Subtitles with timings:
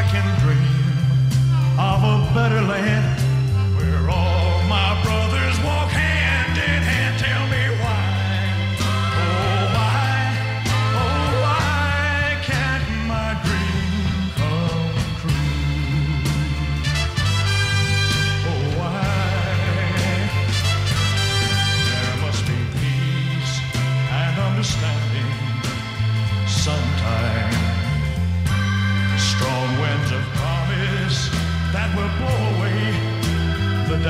[0.00, 3.29] I can dream of a better land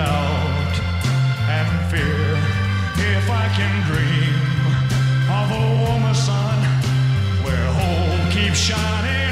[0.00, 0.76] doubt
[1.58, 2.24] and fear.
[3.14, 4.36] If I can dream
[5.38, 6.58] of a warmer sun
[7.44, 9.29] where hope keeps shining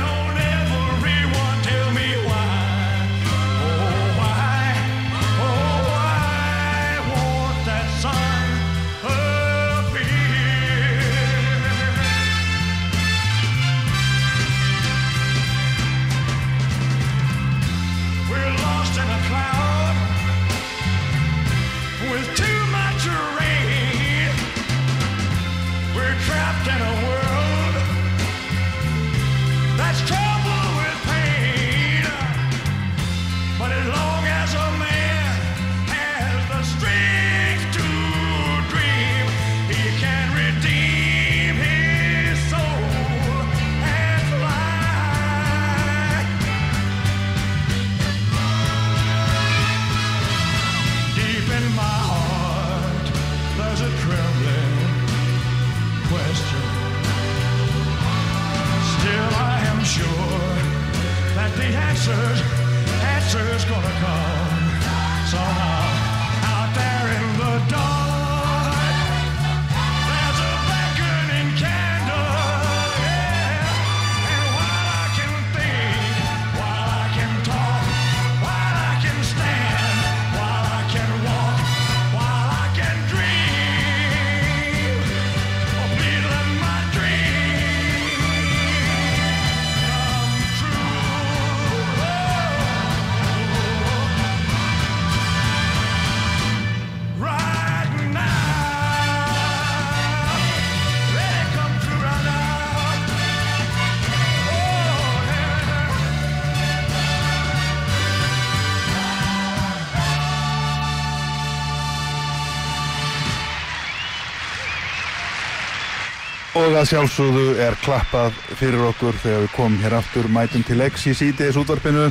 [116.59, 121.05] Og að sjálfsögðu er klappað fyrir okkur þegar við komum hér aftur mætum til X
[121.07, 122.09] í sítiðis útvarpinu.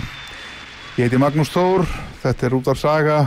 [0.97, 1.83] Ég heiti Magnús Þór,
[2.23, 3.17] þetta er útvarsaga.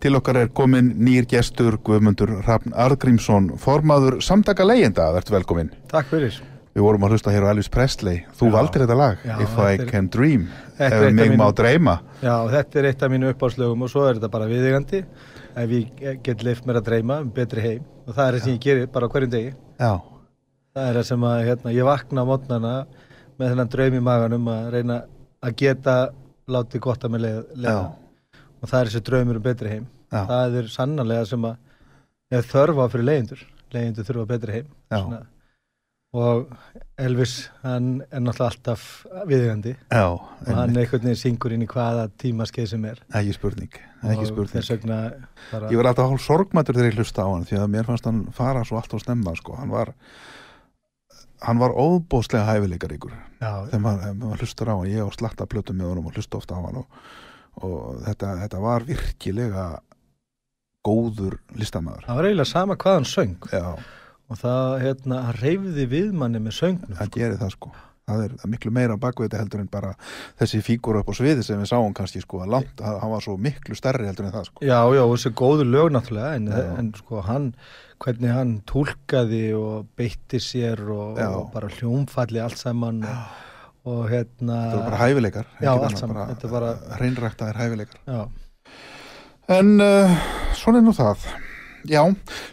[0.00, 5.10] Til okkar er komin nýr gestur Guðmundur Rafn Argrímsson, formaður samtaka leyenda.
[5.16, 5.72] Vertu velkomin.
[5.90, 6.38] Takk fyrir.
[6.78, 8.22] Við vorum að hlusta hér á Elvis Presley.
[8.38, 8.52] Þú Já.
[8.54, 10.46] valdir þetta lag, Já, If I þetta er- Can Dream,
[10.78, 11.98] ef mig má dreyma.
[12.22, 15.04] Já, þetta er eitt af mínu uppáðslögum og svo er þetta bara viðigandi
[15.56, 18.52] ef ég get leift mér að dreyma um betri heim og það er það sem
[18.54, 19.52] ég gerir bara hverjum degi.
[19.80, 20.00] Já,
[20.80, 22.74] Það er það sem að hérna, ég vakna á mótnana
[23.36, 24.94] með þennan draum í maganum að reyna
[25.44, 25.96] að geta
[26.50, 27.26] látið gott að mig.
[27.60, 27.74] Já.
[28.60, 29.90] Og það er þessi draumur um betri heim.
[30.08, 30.22] Já.
[30.30, 33.44] Það er sannarlega sem að er þörfa fyrir leiðindur.
[33.74, 34.72] Leiðindur þurfa betri heim.
[34.88, 35.20] Já.
[36.10, 36.48] Og
[36.98, 38.86] Elvis, hann er náttúrulega alltaf
[39.30, 39.76] viðigandi.
[39.92, 44.26] já, og hann einhvern veginn syngur inn í hvaða tímaskeið sem er ekki spurning, ekki
[44.26, 44.66] spurning.
[44.72, 44.98] vegna
[45.52, 48.10] bara, Ég var alltaf hálf sorgmættur þegar ég hlusta á hann því að mér fannst
[48.10, 49.54] hann fara svo allt á snemma sko.
[49.54, 49.94] hann var
[51.40, 53.14] hann var óbóðslega hæfileikaríkur.
[53.40, 56.40] Já, þegar maður, maður hlustar á hann ég á slatta plötum með honum og hlusta
[56.40, 56.98] ofta á hann og,
[57.64, 59.68] og þetta, þetta var virkilega
[60.86, 63.48] góður listamæður það var eiginlega sama hvað hann söng.
[63.52, 63.66] Já,
[64.30, 67.72] og það hérna, reyfði við manni með söngnum það gerir það sko
[68.08, 69.92] það er miklu meira baku þetta heldur en bara
[70.40, 73.36] þessi fígur upp á sviði sem við sáum kannski sko að langt, hann var svo
[73.38, 74.64] miklu stærri heldur en það sko.
[74.66, 76.48] Já, já, þessi góðu lög náttúrulega en,
[76.80, 77.50] en sko hann,
[78.02, 83.38] hvernig hann tólkaði og beitti sér og, og bara hljómfalli allt saman og,
[83.92, 88.02] og hérna þetta voru bara hæfileikar Já, allt saman, bara- hreinræktaðir hæfileikar.
[88.08, 88.24] Já,
[89.50, 90.12] En uh,
[90.54, 91.24] svona er nú það.
[91.88, 92.02] Já,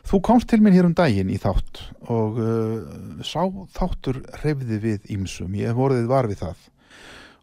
[0.08, 2.80] þú komst til minn hér um daginn í þátt og uh,
[3.26, 3.44] sá
[3.76, 5.56] þáttur hreyfði við ímsum.
[5.60, 6.66] Ég hef vorðið var við það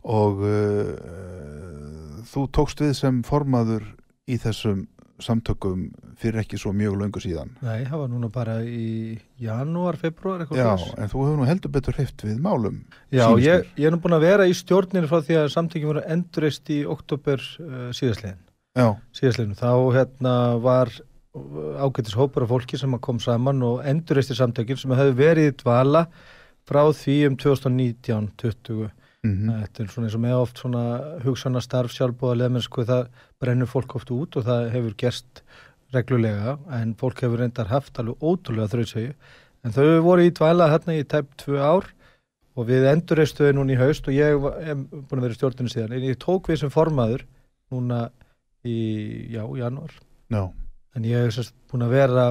[0.05, 3.87] og uh, þú tókst við sem formaður
[4.29, 4.87] í þessum
[5.23, 5.87] samtökum
[6.19, 7.53] fyrir ekki svo mjög löngu síðan.
[7.63, 10.99] nei, það var núna bara í janúar, februar eitthvað Já, svoleiðis.
[10.99, 12.81] en þú hefur nú heldur betur hreyft við málum.
[13.15, 13.69] Já, ég, mér.
[13.79, 16.81] ég er nú búin að vera í stjórninu frá því að samtökin voru endurist í
[16.97, 18.41] oktober uh, síðastlegin
[18.75, 20.35] Já, síðastleginu, þá hérna
[20.65, 20.91] var
[21.35, 26.05] ágætis hópur af fólki sem kom saman og endurreisti samtökin sem hefði verið í dvala
[26.69, 28.85] frá því um 2019-20
[29.25, 30.83] mm Þetta er svona eins og með oft svona
[31.25, 33.07] hugsana starf sjálfbóða leðmennsku það
[33.41, 35.41] brennur fólk oft út og það hefur gerst
[35.95, 39.15] reglulega en fólk hefur reyndar haft alveg ótrúlega þrautsögu
[39.65, 41.89] en þau voru í dvala hérna í tæp tvö ár
[42.55, 44.37] og við endurreistuðu núna í haust og ég
[44.69, 45.97] hef búin að vera í stjórninu síðan.
[45.97, 47.25] En ég tók við sem formaður
[47.75, 48.05] núna
[48.63, 48.77] í,
[49.35, 49.97] já, janúar.
[50.31, 50.45] Já,
[50.95, 52.27] en ég hef sérst búin að vera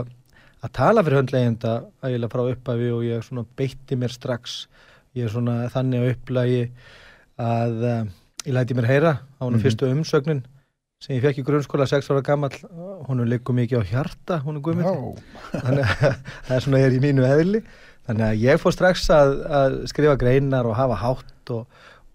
[0.63, 1.73] að tala fyrir höndlegenda
[2.07, 4.67] ægilega frá upphafi og ég svona beitti mér strax.
[5.17, 6.61] Ég er svona þannig að upplagi
[7.43, 8.03] að uh,
[8.47, 9.63] ég læti mér heyra á hún Mhm.
[9.65, 10.43] fyrstu umsögnin
[11.03, 12.55] sem ég fekk í grunnskóla 6 ára gamall.
[13.09, 15.23] Hún liggur mikið á hjarta hún er guðmynd já,
[15.59, 16.13] þannig að
[16.47, 17.63] það er svona er í mínu eðli.
[18.07, 21.67] Þannig að ég fór strax að, að skrifa greinar og hafa hátt og,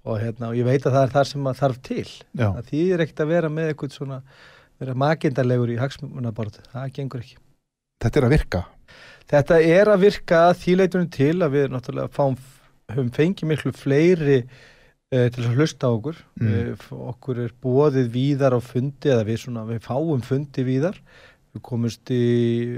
[0.05, 2.09] og, hérna, og ég veit að það er það sem að þarf til.
[2.37, 4.19] Það þýðir ekkert að vera með eitthvað svona
[4.81, 7.39] vera makindarlegur í hagsmunaborð það gengur ekki
[7.99, 8.61] Þetta er að virka.
[9.29, 12.37] þetta er að virka þýleitunum til að við náttúrulega fáum,
[12.95, 16.53] höfum fengið miklu fleiri uh, til að hlusta okkur Mm.
[16.53, 17.01] mm.
[17.11, 21.01] okkur er bóðið víðar á fundi eða við, svona, við fáum fundi víðar
[21.57, 22.23] við komumst í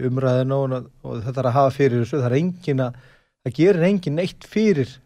[0.08, 2.97] umræðina og, og þetta er að hafa fyrir þessu það er engin að,
[3.44, 4.97] það gerir engin neitt fyrir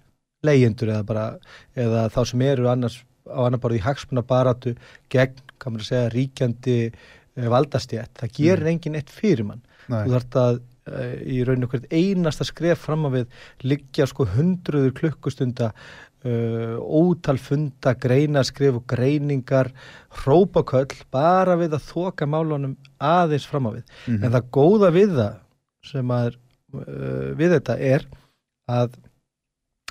[0.44, 1.26] leyendur eða bara
[1.74, 4.74] eða þá sem eru annars á annar bara í hagsmuna baratu
[5.12, 9.64] gegn, kann maður að segja, ríkjandi uh, valdastjætt, það gerir engin neitt fyrir mann.
[9.84, 10.00] Nei.
[10.06, 13.38] þú þarft að uh, í rauninu hvert einasta skref fram að við
[13.72, 15.70] liggja sko hundruður klukkustunda
[16.24, 19.72] uh, ótal funda greinaskref og greiningar
[20.22, 23.96] hrópaköll bara við að þoka málunum aðeins fram að við.
[24.06, 24.22] Mhm.
[24.24, 25.40] en það góða við það
[25.84, 28.06] sem að uh, við þetta er
[28.70, 28.96] að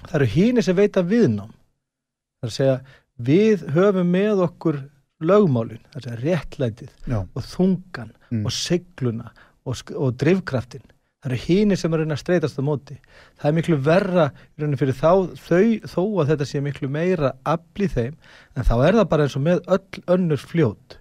[0.04, 1.54] það eru hínir sem veita viðnám.
[1.54, 2.78] Það er að segja
[3.22, 4.80] við höfum með okkur
[5.24, 8.46] lögmálin, það er réttlætið Já, og þungan Mm.
[8.48, 9.28] og segluna
[9.70, 10.82] og, og drifkraftin
[11.22, 12.96] það eru hínir sem er að reyna að streytast á móti.
[13.38, 14.24] Það er miklu verra
[14.58, 18.16] þá, þau, þó að þetta sé miklu meira afl í þeim
[18.58, 20.98] en þá er það bara eins og með öll önnur fljót.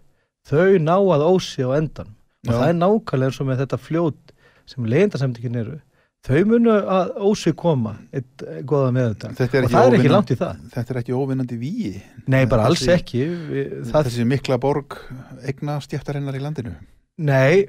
[0.46, 2.12] Þau ná að ósi á endan
[2.46, 2.58] og Já.
[2.60, 4.32] það er nákvæmlega eins og með þetta fljót
[4.66, 5.80] sem leyendasemtingin eru
[6.22, 10.30] þau munu að ósi koma eitt goða með þetta Þetta og það er ekki langt
[10.30, 11.92] í það þetta er ekki óvinnandi víi.
[12.30, 14.98] nei, bara alls Þessi- ekki Við- það, Þessi mikla borg
[15.42, 16.74] eigna stjæftarinnar í landinu.
[17.22, 17.66] Nei,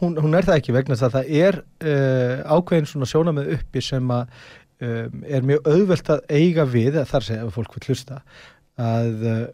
[0.00, 3.82] hún, hún er það ekki vegna þess að það er uh, ákveðin svona sjónamið uppi
[3.84, 4.32] sem að
[4.82, 8.18] um, er mjög auðvelt að eiga við, þar segja ef fólk vil hlusta,
[8.80, 9.44] að uh,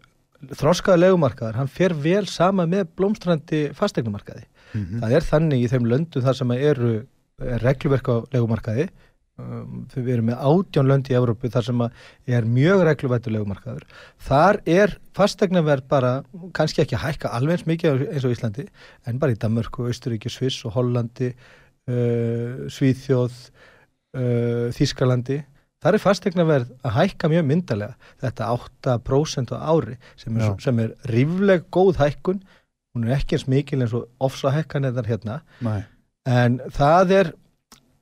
[0.57, 4.47] þroskaða legumarkaðar, hann fer vel sama með blómstrandi fastegnumarkaði.
[4.73, 7.05] Mm Það er þannig í þeim löndum þar sem að eru er
[7.37, 8.87] regluverk á legumarkaði
[9.41, 11.83] um, við erum með átján lönd í Evrópu þar sem
[12.39, 13.85] er mjög regluvættu legumarkaður.
[14.27, 16.13] Þar er fastegnaverð bara,
[16.57, 18.69] kannski ekki að hækka alveg eins mikið eins og Íslandi
[19.07, 23.37] en bara í Danmörku, Austuríki, Sviss og Hollandi uh, Svíþjóð
[24.17, 25.43] uh, Þískalandi
[25.85, 30.95] þar er fastegnaverð að hækka mjög myndalega þetta 8% á ári sem er, sem er
[31.13, 32.41] rífleg góð hækkun.
[32.97, 35.43] Hún er ekki eins mikil eins og ofsa hækkan eða hérna.
[35.61, 35.85] Nei.
[36.27, 37.33] En það er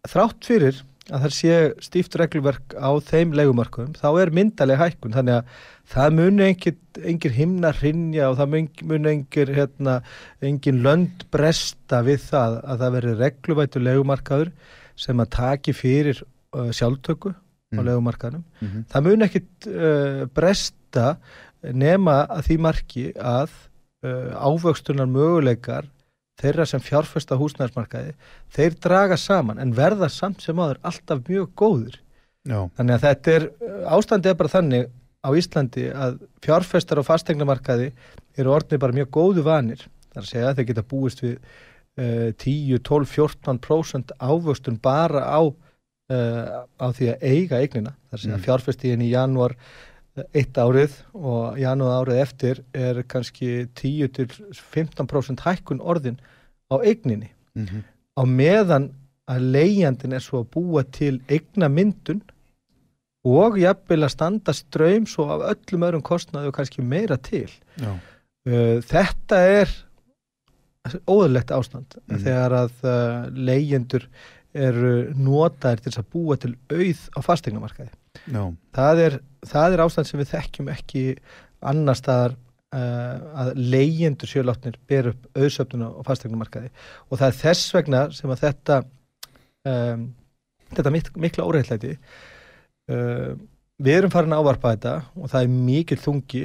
[0.08, 5.12] þrátt fyrir að það sé stíft regluverk á þeim legumarkum þá er myndaleg hækkun.
[5.12, 5.58] Þannig að
[5.92, 9.98] það muni engin, himna hrinja og það mun- muni engin, hérna,
[10.40, 14.52] engin lönd bresta við það að það veri regluvættu legumarkaður
[14.96, 16.22] sem að taki fyrir
[16.56, 17.40] uh, sjálftöku á
[17.74, 17.84] Mm.
[17.88, 21.16] legumarkaðnum Mm það mun ekkit uh, bresta
[21.74, 23.50] nema að því marki að
[24.04, 25.88] uh, ávöxtunar möguleikar
[26.40, 28.14] þeirra sem fjárfesta húsnæðismarkaði
[28.56, 32.00] þeir draga saman en verða samt sem áður alltaf mjög góður
[32.44, 32.58] Já.
[32.76, 33.46] þannig að þetta er
[33.96, 34.88] ástandið er bara þannig
[35.24, 37.92] á Íslandi að fjárfestar á fastegnamarkaði
[38.36, 42.28] eru orðnir bara mjög góðu vanir þar að segja að þeir geta búist við uh,
[42.44, 48.36] 10, 12, 14% ávöxtun bara á uh, á því að eiga eignina þar sem Mm.
[48.40, 49.54] að fjárfestíðin í janúar
[50.34, 56.20] eitt árið og janúar árið eftir er kannski 10 til 15% hækkun orðin
[56.70, 57.82] á eigninni Mhm.
[58.18, 58.90] á meðan
[59.30, 62.20] að leigjandin er svo að búa til eignamyndun
[63.24, 67.48] og jafnvel að standa ströym svo af öllum öðrum kostnaði og kannski meira til
[67.80, 67.94] Já.
[68.46, 69.70] Uh, þetta er
[71.08, 72.18] óðurlegt ástand Mhm.
[72.24, 74.06] þegar að uh, leyendur
[74.54, 77.90] eru notaðir til að búa til auð á fastegnamarkaði.
[78.30, 78.42] Já.
[78.76, 79.18] Það er,
[79.50, 81.04] það er ástand sem við þekkjum ekki
[81.64, 82.36] annar staðar
[82.74, 86.70] uh, að leyendur sjálfátnir ber upp auðsöfnuna á fastegnamarkaði
[87.08, 88.78] og það er þess vegna sem að þetta
[89.70, 90.06] um,
[90.74, 93.34] þetta mik mikla óreittlæti uh,
[93.82, 96.42] við erum farin að ávarpa þetta og það er mikil þungi.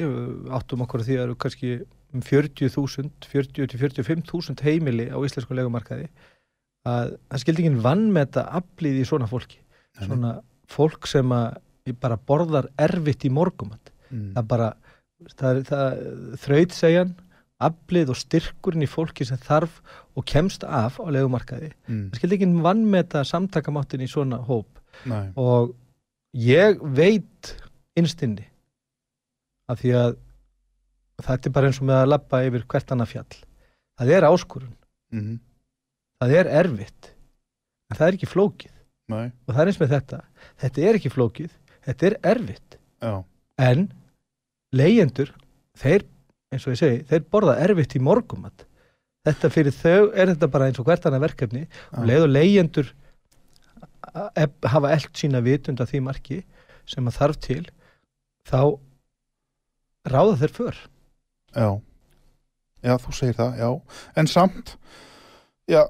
[0.55, 1.71] Áttum okkur því að það eru kannski
[2.09, 6.07] um 40.000, 40-45.000 heimili á íslensku legumarkaði
[6.89, 9.59] að það skildi ekki vannmeta aflið í svona fólki.
[9.99, 10.39] Svona
[10.71, 11.59] fólk sem að
[11.99, 14.33] bara borðar erfitt í morgumat Mm.
[14.33, 14.67] það bara
[15.37, 15.99] það, það,
[16.41, 17.11] þraut segjan
[17.61, 19.81] aflið og styrkurinn í fólki sem þarf
[20.17, 22.09] og kemst af á legumarkaði Mm.
[22.09, 24.65] það skildi ekki vannmeta samtakamáttin í svona hóp
[25.05, 25.29] Nei.
[25.35, 25.75] og
[26.33, 27.55] ég veit
[27.95, 28.47] innstinni
[29.69, 30.17] af því að
[31.21, 33.37] þetta er bara eins og með að labba yfir hvert annað fjall
[33.99, 34.73] það er áskurun,
[35.11, 35.39] Mhm.
[36.21, 37.11] það er erfitt
[37.91, 38.71] en það er ekki flókið
[39.09, 39.31] Nei.
[39.47, 40.21] og það er eins með þetta,
[40.57, 41.49] þetta er ekki flókið
[41.89, 43.13] þetta er erfitt Já.
[43.65, 43.87] en
[44.75, 45.33] leyendur
[45.79, 46.05] þeir,
[46.53, 48.65] eins og ég segi, þeir borða erfitt í morgumat
[49.27, 51.65] þetta fyrir þau er þetta bara eins og hvert annað verkefni
[51.97, 52.93] og leið og leyendur
[54.39, 56.39] ef- hafa eld sína vitund af því marki
[56.89, 57.63] sem að þarf til
[58.49, 58.61] þá
[60.09, 60.79] ráða þeir för
[61.57, 61.69] Já.
[62.85, 63.69] Já, þú segir það, já.
[64.21, 64.75] En samt,
[65.67, 65.81] já,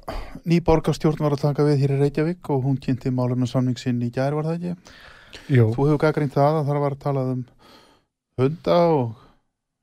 [0.48, 4.00] ný borgarstjórn var að taka við hér í Reykjavík og hún kynnti málefna samning sinn
[4.02, 4.96] í gær, var það ekki?
[5.50, 5.70] Jú.
[5.76, 7.46] Þú hefur gaggrínt það að það var að tala um
[8.40, 9.16] hunda og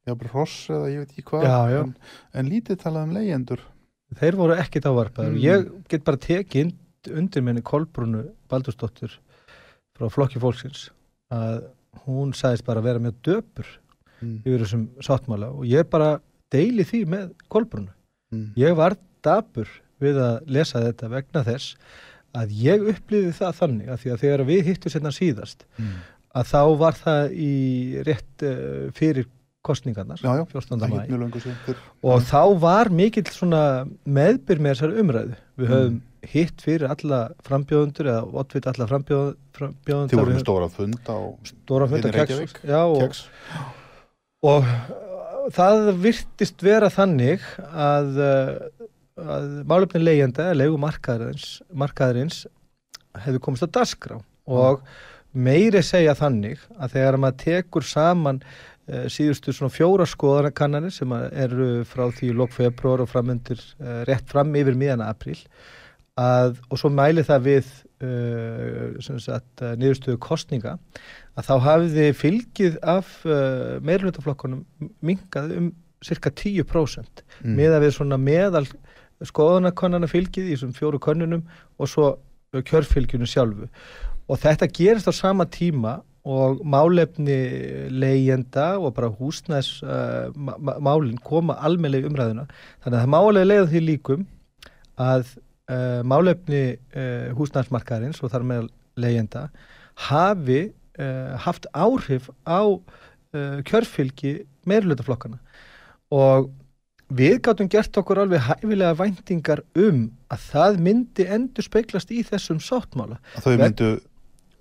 [0.06, 1.46] jafnvel hross eða ég veit ekki hvað.
[1.80, 1.94] En,
[2.34, 3.60] en lítið talað um leyendur.
[4.16, 5.40] þeir voru ekkit ávarpaður Mm.
[5.42, 9.10] ég get bara tekið und- undir minni Kolbrúnu Baldursdóttur
[9.98, 10.90] frá flokki fólksins
[11.32, 11.64] að
[12.06, 13.66] hún sagðist bara vera með döpur
[14.22, 14.42] Mm.
[14.46, 17.90] yfir þessum sáttmála og ég bara deili því með Kolbrúnu
[18.32, 18.54] Mm.
[18.56, 19.66] ég var dapur
[20.00, 21.74] við að lesa þetta vegna þess
[22.42, 25.94] að ég upplýði það þannig að því að þegar við hittum sérna síðast Mm.
[26.36, 27.52] að þá var það í
[28.06, 29.26] rétt uh, fyrir
[29.66, 30.78] kostningarnar Já, já, 14.
[30.78, 31.76] það mæ
[32.06, 33.24] og þá var mikill
[34.06, 35.72] meðbyr með þessari umræðu við Mm.
[35.72, 40.68] höfum hitt fyrir alla frambjóðundur eða oddvita alla frambjóð, frambjóðundur Þið voru við með stóra
[40.74, 41.18] fund á
[41.50, 43.20] stóra funda keks, já, og, keks.
[44.42, 52.44] og uh, það virtist vera þannig að, uh, að málefni leyenda, leigu markaðarins, markaðarins
[53.24, 54.82] hefði komist á dasgrá og
[55.36, 61.26] meiri segja þannig að þegar maður tekur saman uh, síðustu svona fjóra skoðanakannanir sem að
[61.46, 65.38] eru frá því lók februar og framundir uh, rétt fram yfir miðana april
[66.16, 67.72] að, og svo mæli það við
[68.04, 70.76] uh, uh, niðurstöðu kostninga
[71.36, 73.18] að þá hafiði fylgið af
[73.84, 74.62] meirlutaflokkunum
[75.04, 75.72] minkað um
[76.04, 77.52] cirka 10% Mm.
[77.58, 78.64] meða við svona meðal
[79.24, 81.46] skoðanakonnana fylgið í þessum fjóru könnunum
[81.78, 82.10] og svo
[82.56, 83.68] kjörfylgjunu sjálfu.
[84.28, 87.36] Og þetta gerist á sama tíma og málefni
[87.94, 92.46] leyenda og bara húsnæs uh, ma- ma- málin koma almennlega í umræðuna.
[92.82, 94.26] Þannig að það málega leiða því líkum
[94.98, 95.28] að
[95.70, 98.68] uh, málefni uh, húsnæsmarkaðarins og þar með
[98.98, 99.48] leyenda
[100.08, 100.72] hafi
[101.44, 102.64] haft áhrif á
[103.68, 104.30] kjörfylgi
[104.64, 105.36] meirlutaflokkana
[106.08, 106.46] og
[107.08, 112.58] við gátum gert okkur alveg hæfilega væntingar um að það myndi endur speiklast í þessum
[112.62, 113.90] sáttmála Að Þau myndu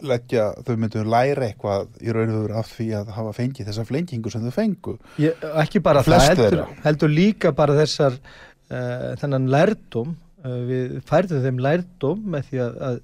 [0.05, 3.85] leggja, þau myndu læra eitthvað í raun og veru af því að hafa fengið þessa
[3.87, 4.97] flengingu sem þau fengu.
[5.23, 10.11] Ég, ekki bara Flest það, heldur, heldur líka bara þessar uh, þennan lærdóm
[10.43, 12.99] uh, við færðum þeim lærdóm með því að, að,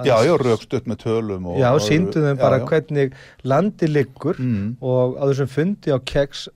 [0.00, 1.58] Já, já, raukst upp með tölum og...
[1.60, 2.64] já, já, bara já.
[2.70, 4.78] hvernig landi liggur Mm.
[4.80, 6.46] og á þessum fundi á keks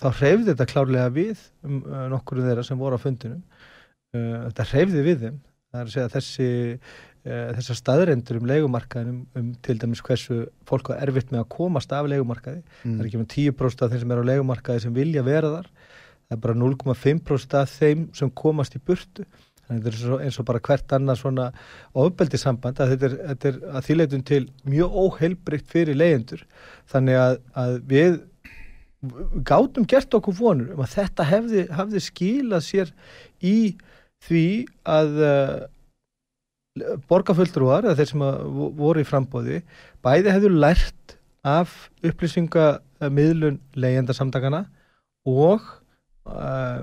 [0.00, 3.42] þá hreyfði þetta klárlega við um, uh, nokkur þeirra sem voru á fundinum.
[4.12, 5.36] Uh, þetta hreyfði við þeim.
[5.72, 6.48] Það er að segja þessi
[6.78, 11.52] uh, þessar staðrendur um leigumarkaðin um, um til dæmis hversu fólk var erfitt með að
[11.54, 12.96] komast af leigumarkaði Mm.
[12.96, 15.70] það er ekki með 10% af þeim sem eru á leigumarkaði sem vilja vera þar.
[16.26, 19.24] Það er bara 0,5% af þeim sem komast í burtu.
[19.62, 21.44] Þannig að þetta er svo, eins og bara hvert annað svona
[22.02, 26.42] ofbeldi samband að þetta er, þetta er að þýleitum til mjög óheilbrygt fyrir leyendur
[26.90, 28.16] þannig að, að við
[29.48, 32.92] gátum gert okkur vonur um að þetta hefði, hefði skilað sér
[33.42, 33.54] í
[34.22, 34.42] því
[34.86, 35.64] að uh,
[37.10, 38.22] borgarfulltrúar eða þeir sem
[38.78, 39.58] voru í frambóði
[40.04, 41.74] bæði hefðu lært af
[42.06, 44.62] upplýsingamiðlun leyendasamtakana
[45.28, 45.66] og
[46.30, 46.80] uh,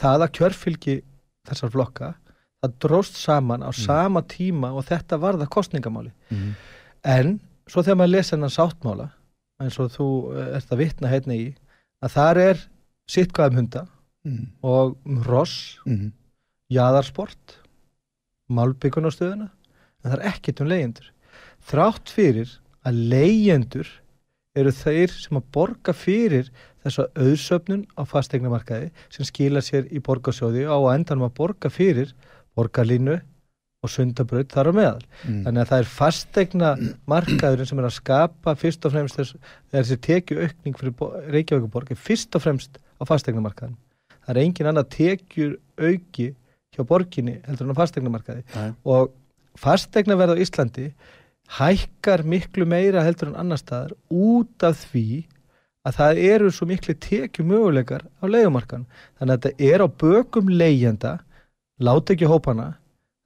[0.00, 0.96] það að kjörfylgi
[1.50, 2.10] þessar flokka
[2.60, 6.50] það dróst saman á sama tíma og þetta varða kostningamáli Mhm.
[7.04, 9.06] en svo þegar maður lesa hennan sáttmála
[9.60, 11.48] eins og þú eh, ert að vitna hérna í
[12.04, 12.62] að þar er
[13.10, 13.86] sitt hvað um hunda
[14.24, 14.46] Mhm.
[14.62, 16.12] og um ross, Mhm.
[16.70, 17.56] jaðarsport
[18.50, 19.48] málbyggunastöðuna
[20.04, 21.08] en það er ekkert um leyendur
[21.70, 22.50] þrátt fyrir
[22.84, 23.88] að leyendur
[24.56, 26.50] eru þeir sem að borga fyrir
[26.84, 32.12] þessa auðsöfnun á fastegnamarkaði sem skila sér í borgarsjóði á að endanum að borga fyrir
[32.58, 33.20] borgarlínu
[33.80, 35.04] og sundabraut þar á meðal.
[35.24, 35.44] Mhm.
[35.46, 36.70] Þannig að það er fastegna
[37.08, 39.34] markaðurinn sem er að skapa fyrst og fremst þess,
[39.72, 43.76] þessi tekju aukning fyrir bo- Reykjavíkuborg er fyrst og fremst á fastegna markaðin.
[44.26, 46.34] Það er engin annað tekjur auki
[46.76, 48.74] hjá borginni heldur en á fastegna markaði Nei.
[48.84, 49.10] og
[49.56, 50.92] fastegna verð á Íslandi
[51.56, 55.24] hækkar miklu meira heldur en annar staðar út af því
[55.88, 58.84] að það eru svo miklu tekju möguleikar á leigumarkan.
[59.18, 61.20] Þannig að þetta er á bökum leigjenda,
[61.80, 62.74] láta ekki hópana,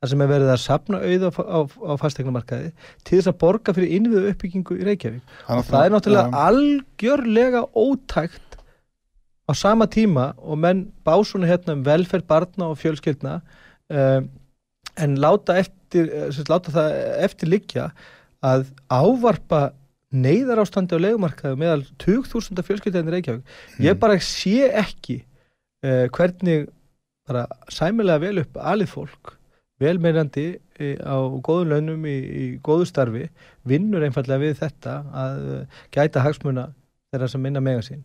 [0.05, 2.71] þar sem er verið að sapna auð á, á, á fastegnumarkaði
[3.09, 5.37] til þess að borga fyrir innviðu uppbyggingu í Reykjavík.
[5.49, 6.43] Og það er náttúrulega Ja.
[6.51, 8.59] algjörlega ótækt
[9.49, 13.41] á sama tíma og menn básuna hérna um velferð barna og fjölskyldna
[13.91, 14.29] um,
[14.97, 16.93] en láta, eftir, eh, sem láta það
[17.25, 17.89] eftir liggja
[18.45, 19.73] að ávarpa
[20.15, 23.57] neyðar ástandi á legumarkaðu meðal 20.000 fjölskyldinni Reykjavík.
[23.83, 25.23] Ég bara sé ekki
[25.85, 26.69] uh, hvernig
[27.25, 29.35] bara sæmilega vel upp alið fólk
[29.85, 30.47] velmeirandi
[30.83, 33.29] í- á góðum launum í, í góðu starfi
[33.69, 36.69] vinnur einfallega við þetta að uh, gæta hagsmuna
[37.15, 38.03] þeirra sem minna mega sín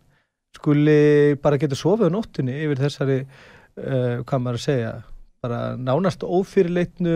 [0.56, 4.92] skuli bara geta sofið á nóttunni yfir þessari uh, hvað maður að segja
[5.40, 7.12] bara nánast ófyrirleitnu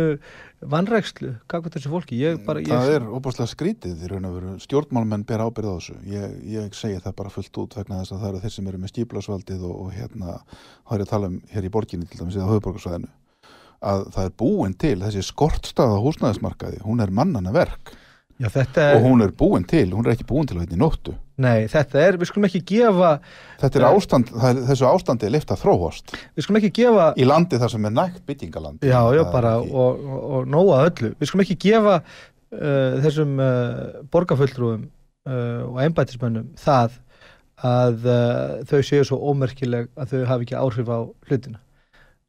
[0.72, 4.52] vanrækslu, hvað þessu fólki ég bara, ég, Það er óbúslega skrítið í raun og veru.
[4.64, 5.96] Stjórnmálmenn ber ábyrð á þessu.
[6.08, 8.80] Ég, ég segi það bara fullt út vegna þess að það eru þeir sem eru
[8.80, 10.38] með stíplasvaldið og, og hérna,
[10.88, 13.12] það er að tala um hér í borginni til dæmis eða höfuborgarsvæðinu
[13.82, 17.92] að það er búin til þessi skortstaða húsnæðismarkaði, hún er mannana verk
[18.40, 20.76] já, þetta og er, hún er búin til, hún er ekki búin til að hérna
[20.78, 21.14] í nóttu.
[21.38, 23.12] nei, þetta er, við skulum ekki gefa
[23.60, 27.26] Þetta er ástand, er, þessu ástandi er leift að þróast við skulum ekki gefa í
[27.26, 28.82] landi þar sem er nægt byggingaland.
[28.86, 31.14] Já, já, er bara ekki- og, og, og nóga öllu.
[31.18, 34.84] Við skulum ekki gefa uh, þessum uh, borgarfulltrúum
[35.26, 37.00] uh, og embættismönnum það
[37.64, 40.98] að uh, þau séu svo ómerkileg að þau hafi ekki áhrif á
[41.30, 41.60] hlutina.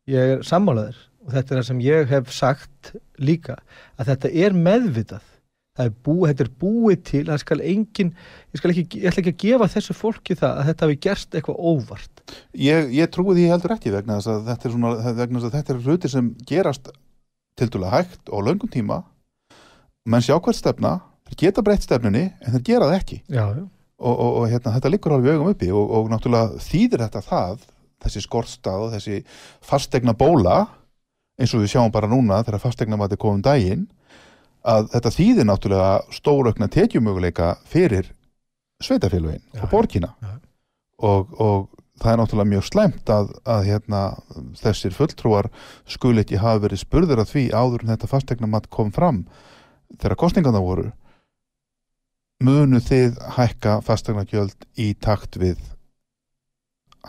[0.10, 3.58] Ég er sammálaður og þetta er það sem ég hef sagt líka
[3.98, 5.32] að þetta er meðvitað.
[5.76, 9.22] Það er búið, þetta er búið til, það skal engin, ég, skal ekki, ég ætla
[9.26, 12.22] ekki að gefa þessu fólki það að þetta hafi gerst eitthvað óvart.
[12.56, 15.58] Ég, ég trúi því heldur ekki vegna þess að þetta er svona, vegna þess að
[15.58, 16.88] þetta er hluti sem gerast
[17.60, 19.02] tildulega hægt og löngum tíma
[20.06, 20.94] menn sjá hvert stefna,
[21.28, 23.64] þeir geta breytt stefnunni en þeir gera það ekki Já, já.
[23.66, 27.64] og, og, og hérna, þetta liggur alveg augum uppi og, og náttúrulega þýðir þetta það
[28.06, 29.22] þessi skortstað og þessi
[29.66, 30.66] fastegna bóla
[31.40, 33.86] eins og við sjáum bara núna þegar fastegna mati komum daginn
[34.66, 38.10] að þetta þýðir náttúrulega stóraukna tekjumöguleika fyrir
[38.84, 40.14] sveitafélugin Já, og borgina.
[41.06, 41.68] Og, og
[42.02, 44.02] það er náttúrulega mjög slæmt að, að hérna,
[44.60, 45.50] þessir fulltrúar
[45.88, 49.26] skul ekki hafa verið spurður að því áður en þetta fastegnamat kom fram
[50.00, 50.90] þegar kostningarna voru.
[52.44, 55.62] Munu þið hækka fastegnagjöld í takt við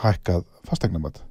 [0.03, 1.25] hækkað fastegnamat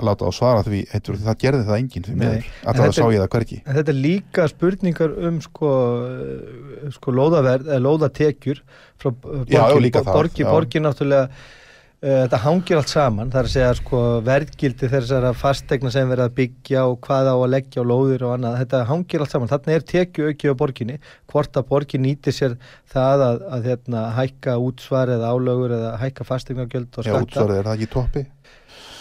[0.00, 3.04] að láta á svara því heitur, það gerði það enginn fyrir en að það sá
[3.04, 5.70] ég það hverki En þetta er líka spurningar um sko,
[6.16, 8.62] eh, sko lóðaverð eða lóðatekjur
[9.00, 10.52] frá borgin, Já, já, líka það, borgin, já.
[10.52, 15.92] borgin náttúrulega uh, þetta hangir allt saman, það er að segja sko verðgildi þessara fastegna
[15.94, 19.24] sem verið að byggja og hvað á að leggja á lóðir og annað, þetta hangir
[19.24, 19.52] allt saman.
[19.52, 20.98] Þarna er tekju auki á borginni,
[21.30, 22.56] hvort að borgin nýti sér
[22.90, 28.26] það að, að hérna, hækka útsvar eða álögur eða hækka fastegnagjöld og Já, skatta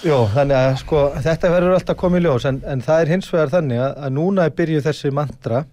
[0.06, 3.52] Jó, þannig að sko þetta verður alltaf komið ljós en, en það er hins vegar
[3.58, 5.65] þannig að, að núna er byrjuð þessi mantra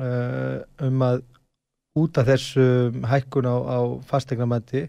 [0.00, 1.22] uh, um að
[2.00, 2.66] út af þessu
[3.10, 3.78] hækkun á, á
[4.10, 4.84] fastegnamætti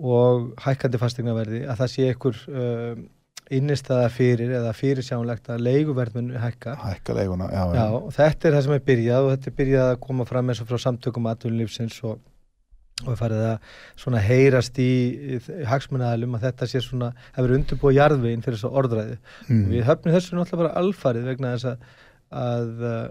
[0.00, 3.00] og hækkandi fastegnaverði að það sé ykkur uh,
[3.50, 6.76] innistæða fyrir eða fyrirsjánlegt að leiguverðmun hækka.
[6.84, 10.02] hækka leiguna, já, Já, þetta er það sem er byrjað og þetta er byrjað að
[10.06, 12.20] koma fram eins og frá samtökum aðtunlífsins og,
[13.04, 14.92] og er farið að svona heyrast í,
[15.36, 19.18] í hagsmunnaðalum að þetta sé svona, hefur undirbúið jarðveginn fyrir þessu orðræði.
[19.48, 19.64] Mm.
[19.72, 21.84] Við höfnum þessu náttúrulega bara alfarið vegna þess að,
[22.40, 23.04] að uh,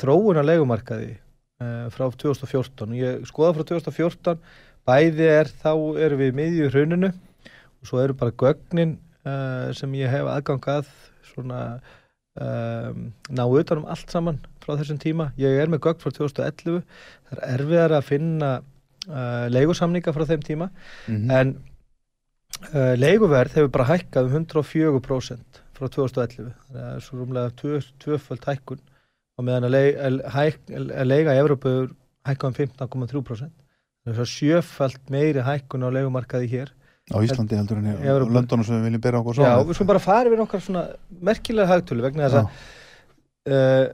[0.00, 4.42] þróun á leigumarkaði uh, frá 2014 og ég skoða frá 2014
[4.88, 10.12] bæði er þá erum við miðju hruninu og svo eru bara gögnin uh, sem ég
[10.12, 10.88] hef aðgangað
[11.30, 11.62] svona
[12.40, 15.30] um, ná utan um allt saman frá þessum tíma.
[15.40, 16.82] Ég er með gögn frá 2011,
[17.28, 18.50] það er erfiðar að finna
[19.08, 20.70] uh, leigusamninga frá þeim tíma.
[21.08, 21.30] Mhm.
[21.30, 21.54] en
[22.74, 27.54] uh, leiguverð hefur bara hækkað um 104% frá 2011 þannig að það er svo rúmlega
[27.60, 28.82] tvö, tvöföld hækkun
[29.38, 30.18] og meðan að, leig, að,
[30.92, 31.94] að leiga í Evrópu hefur
[32.28, 33.56] hækkað um 15,3%
[34.00, 36.74] þannig að það er sjöfald meiri hækkun á leigumarkaði hér.
[37.10, 37.94] Á Íslandi heldur en í.
[38.30, 40.84] Londonu sem við viljum byrja okkur Já, svo við skulum bara fara yfir okkar svona
[41.30, 42.46] merkilega hagtölu vegna þess að
[43.50, 43.86] uh,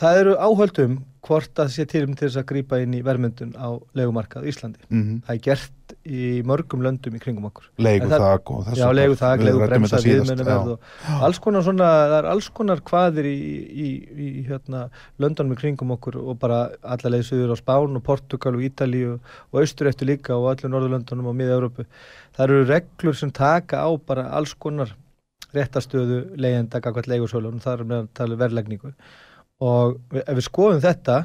[0.00, 3.56] það eru áhöldum hvort að sé til um til þess að grípa inn í verðmyndun
[3.58, 4.86] á leigumarkað í Íslandi.
[4.88, 7.68] mm Það er gert í mörgum löndum í kringum okkur.
[8.22, 11.88] þak og þessu Já, leigu það, leigu bremsa, viðmennu viðmennu verð og alls konar svona,
[12.10, 13.36] það er alls konar hvaðir í,
[13.86, 13.88] í,
[14.26, 14.82] í hérna,
[15.22, 19.16] löndunum í kringum okkur og bara alla leið suður á Spán og Portugal og Ítalíu
[19.18, 21.86] og austur eftir líka og öllum Norðurlöndunum og miða-Európu.
[22.36, 24.94] Það eru reglur sem taka á bara alls konar
[25.54, 28.92] réttastöðu leigjenda gagvært leigusólunum, það er með að tala verðlegningu
[29.64, 31.18] og ef við skoðum þetta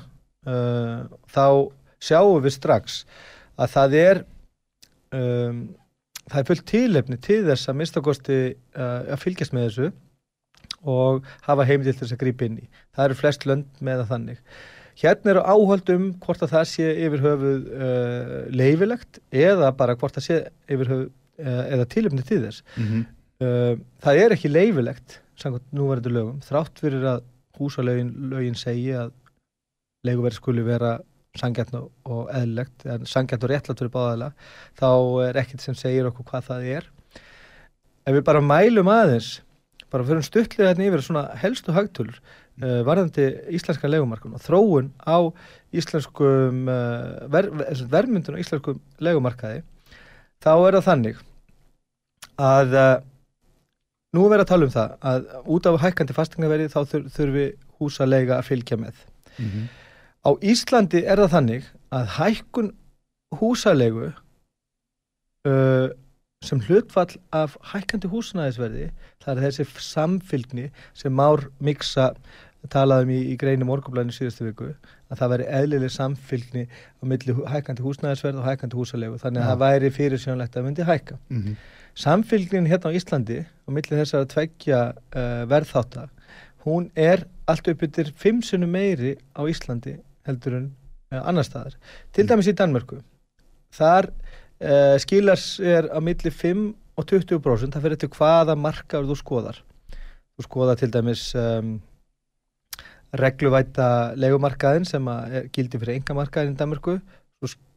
[0.47, 1.45] uh, þá
[2.01, 3.03] sjáum við strax
[3.61, 4.21] að það er
[5.15, 5.63] um,
[6.31, 9.91] það er fullt tilefni til þess að minnstakosti uh, að fylgjast með þessu
[10.81, 12.67] og hafa heimil til þess að grípa inn í.
[12.95, 14.43] Það eru flest lönd með það þannig.
[15.01, 20.17] Hérna eru áhald um hvort að það sé yfir höfuð uh, leifilegt eða bara hvort
[20.17, 20.39] það sé
[20.71, 21.09] yfir höfuð
[21.45, 22.63] uh, eða tilefni til þess.
[22.77, 23.09] Mhm.
[23.41, 27.23] Uh, það er ekki leifilegt samkvæmt núverandi lögum þrátt fyrir að
[27.61, 29.13] húsalögin lögin segi að
[30.07, 30.97] leiguverð skuli vera
[31.39, 34.31] sangjart og, eðlilegt en sangjart og réttlátt fyrir báðaðila
[34.79, 34.89] þá
[35.27, 36.89] er ekkert sem segir okkur hvað það er.
[38.09, 39.37] Ef við bara mælum aðeins
[39.91, 45.19] bara fyrir stuttlega hérna yfir svona helstu hagtölur uh, varðandi íslenska leigumarkun og þróun á
[45.75, 49.63] íslenskum uh, ver, ver, verðmyndun á íslenskum leigumarkaði
[50.43, 51.23] þá er það þannig
[52.41, 52.93] að uh,
[54.15, 57.45] nú er verið að tala um það að út af hækkandi fastegnaverði þá þur, þurfi
[57.79, 59.05] húsaleiga að fylgja með.
[59.37, 59.69] Mhm.
[60.21, 62.69] Á Íslandi er það þannig að hækkun
[63.39, 64.11] húsalegu
[65.47, 65.87] uh,
[66.45, 68.87] sem hlutfall af hækkandi húsnæðisverði
[69.23, 72.11] það er þessi samfylgni sem Már Miksa
[72.69, 74.69] talaði um í, í greinu morgunblæðinu síðustu viku
[75.11, 79.51] að það væri eðlileg samfylgni á milli hækkandi húsnæðisverð og hækkandi húsalegu þannig að Já.
[79.51, 81.17] það væri fyrir sjónlegt að myndi hækka.
[81.33, 81.55] Mhm.
[81.97, 86.07] Samfylgnin hérna á Íslandi og milli þessar að tveggja uh, verðþáta,
[86.65, 90.67] hún er allt upp yfir fimm sinnum meiri á Íslandi heldur en
[91.11, 91.75] uh, annar staðar.
[92.15, 93.01] Til dæmis í Danmörku.
[93.75, 96.65] Þar uh, skilar sér á milli 5
[96.99, 99.63] og 20% það fyrir til hvaða markaður þú skoðar.
[100.37, 101.79] Þú skoðar til dæmis um,
[103.19, 107.01] regluvæta legumarkaðin sem er, gildi fyrir engamarkaðin í Danmörku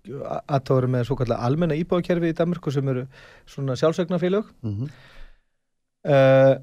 [0.04, 3.06] aðtóður með svo kallar almenna íbúðakerfi í Danmörku sem eru
[3.48, 4.88] svona sjálfsögnafélög Mhm.
[6.08, 6.54] uh,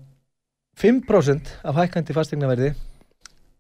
[0.81, 2.71] 5% af hækkandi fastegnaverði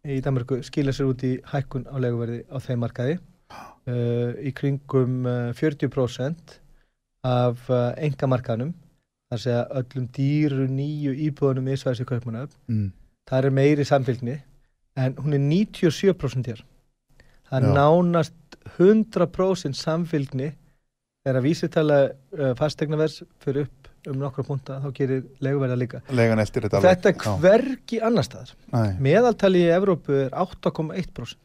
[0.07, 5.25] í Danmörku skilja sér út í hækkun á leguverði á þeim markaði uh, í kringum
[5.25, 6.55] uh, 40%
[7.27, 8.71] af uh, engamarkaðnum
[9.31, 12.91] þar segja öllum dýru nýju íbúðunum í Svæðis í Kaupmannöf Mm.
[13.29, 14.39] það er meiri samfélgni
[14.97, 16.63] en hún er 97% hér
[17.49, 17.73] það er Já.
[17.77, 20.51] nánast 100% samfélgni
[21.21, 26.01] þegar að vísitala uh, fastegnaverðs fyrir upp um nokkra punta þá gerir leguverða líka.
[26.09, 28.55] Þetta þetta er hvergi annar staðar.
[28.73, 28.95] Nei.
[29.09, 31.37] meðaltali í Evrópu er 8,1%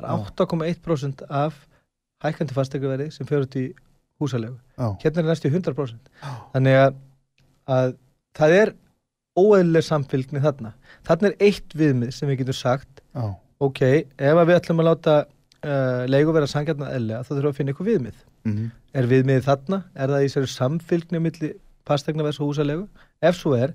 [0.00, 0.14] það Já.
[0.16, 1.60] er 8,1% af
[2.24, 3.66] hækkandi fastegnaverði sem fyrir út í
[4.20, 4.88] húsalegu Já.
[5.04, 6.10] hérna er næstu 100%
[6.54, 6.96] þannig að,
[7.70, 7.94] að
[8.40, 8.74] það er
[9.38, 10.72] óeðlileg samfélgni þarna.
[11.06, 13.28] Þarna er eitt viðmið sem við getum sagt Já.
[13.62, 13.84] ok,
[14.18, 15.14] ef við ætlum að láta
[15.64, 18.20] uh, leigu vera sangjarnar eðlega þá þurfum við að finna ykkur viðmið.
[18.48, 18.70] Mhm.
[18.94, 21.50] er viðmiðið þarna, er það í sér samfélgni á milli
[21.88, 22.86] fastegnaverðs og húsalegu
[23.22, 23.74] ef svo er,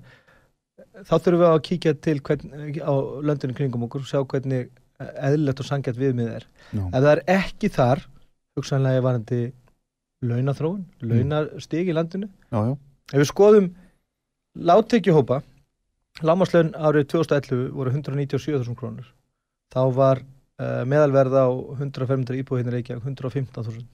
[1.06, 2.94] þá þurfum við að kíkja til hvern, á
[3.28, 4.68] löndinu kringum okkur og sjá hvernig
[4.98, 6.46] eðlilegt og sangjart viðmið er.
[6.72, 6.84] Já.
[6.86, 8.04] ef það er ekki þar
[8.56, 9.40] hugsanlega varandi
[10.26, 12.30] launathróun, launastig í landinu.
[12.50, 12.72] Já, já.
[13.12, 13.68] ef við skoðum
[14.56, 15.42] láttekjuhópa
[16.24, 19.08] lámaslaun árið 2011 voru 197.000 krónur.
[19.72, 20.22] Þá var
[20.60, 21.46] uh, meðalverð á
[21.80, 23.86] 105 íbúið hérna í Reykjavík 115.000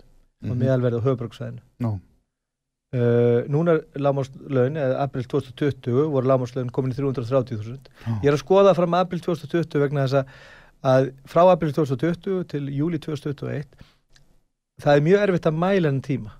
[0.42, 0.58] og Mhm.
[0.58, 1.90] meðalverð á höfuborgsvæðinu Já.
[2.94, 8.20] uh, núna er lámaslaun eða april 2020 voru lámaslaun komin í 330.000 Já.
[8.22, 10.26] ég er að skoða fram april 2020 vegna þess
[10.82, 13.64] að, frá april 2020 til júli 2021
[14.82, 16.32] það er mjög erfitt að mæla enn tíma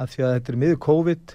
[0.00, 1.34] af því að þetta er miður COVID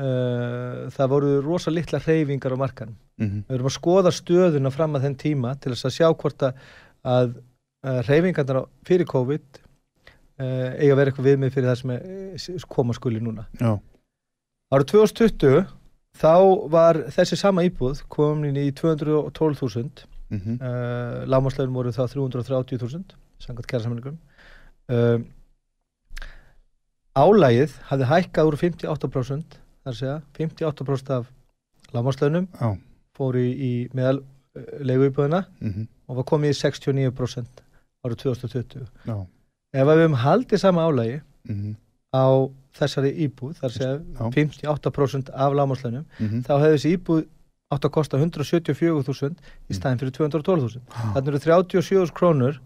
[0.00, 3.42] uh, það voru rosa litla hreyfingar á markanum Mhm.
[3.46, 6.54] við erum að skoða stöðuna fram að þenn tíma til þess að sjá hvort að,
[7.04, 7.34] að
[8.06, 12.02] hreyfingarnar á- fyrir COVID uh, eiga að vera eitthvað viðmið fyrir það sem er,
[12.36, 13.72] eh, koma skuli núna Já.
[14.72, 15.64] árið 2020
[16.22, 16.32] þá
[16.70, 20.54] var þessi sama íbúð komin í 212.000 Mhm.
[20.64, 24.14] uh, lámaslöfum voru þá 330.000 samkvæmt kæra samlingum
[24.88, 25.26] um,
[27.18, 31.26] álægið hafði hækkað úr 58% þar að segja, 58% af
[31.92, 32.70] lámaslöfnum Já.
[33.18, 34.22] fór í, í meðal
[34.56, 35.86] leiguíbúðina Mhm.
[36.08, 37.62] og var komið í 69%
[38.04, 39.26] árið 2020 Já.
[39.74, 41.76] ef við höfum haldið sama álægi Mhm.
[42.14, 44.30] á þessari íbúð þar Já.
[44.32, 46.42] 58% af lámaslöfnum Mhm.
[46.44, 47.26] þá hefði þessi íbúð
[47.72, 49.36] átt að kosta 174.000
[49.70, 50.80] í staðin fyrir 212.000
[51.14, 52.58] þannig eru 37.000 krónur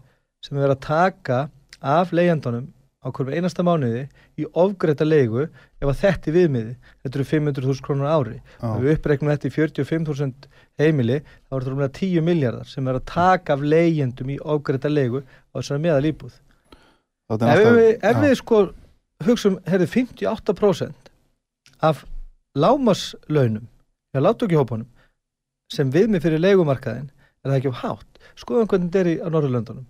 [0.43, 1.49] sem er verið að taka
[1.81, 2.67] af leigjandunum
[3.07, 4.03] á hverjum einasta mánuði
[4.35, 6.73] í ofgreita leigu ef að þetta er viðmiði
[7.05, 8.35] þetta eru 500.000 krónur á ári.
[8.59, 8.67] Já.
[8.67, 10.49] ef við uppreiknum þetta í 45.000
[10.81, 14.91] heimili þá er þetta rúmlega 10 miljardar sem er að taka af leigjandum í ofgreita
[14.91, 16.35] leigu á þessari meðal íbúð
[17.31, 18.21] ef, við, ef já.
[18.25, 18.61] við sko
[19.27, 21.11] hugsum, herri 58%
[21.87, 22.03] af
[22.57, 23.67] lámaslaunum
[24.13, 24.87] hjá látökjuhópunum
[25.73, 28.21] sem viðmið fyrir leigumarkaðin er það ekki of hátt?
[28.37, 29.85] Skoðum hvernig þetta er í á Norðurlöndunum.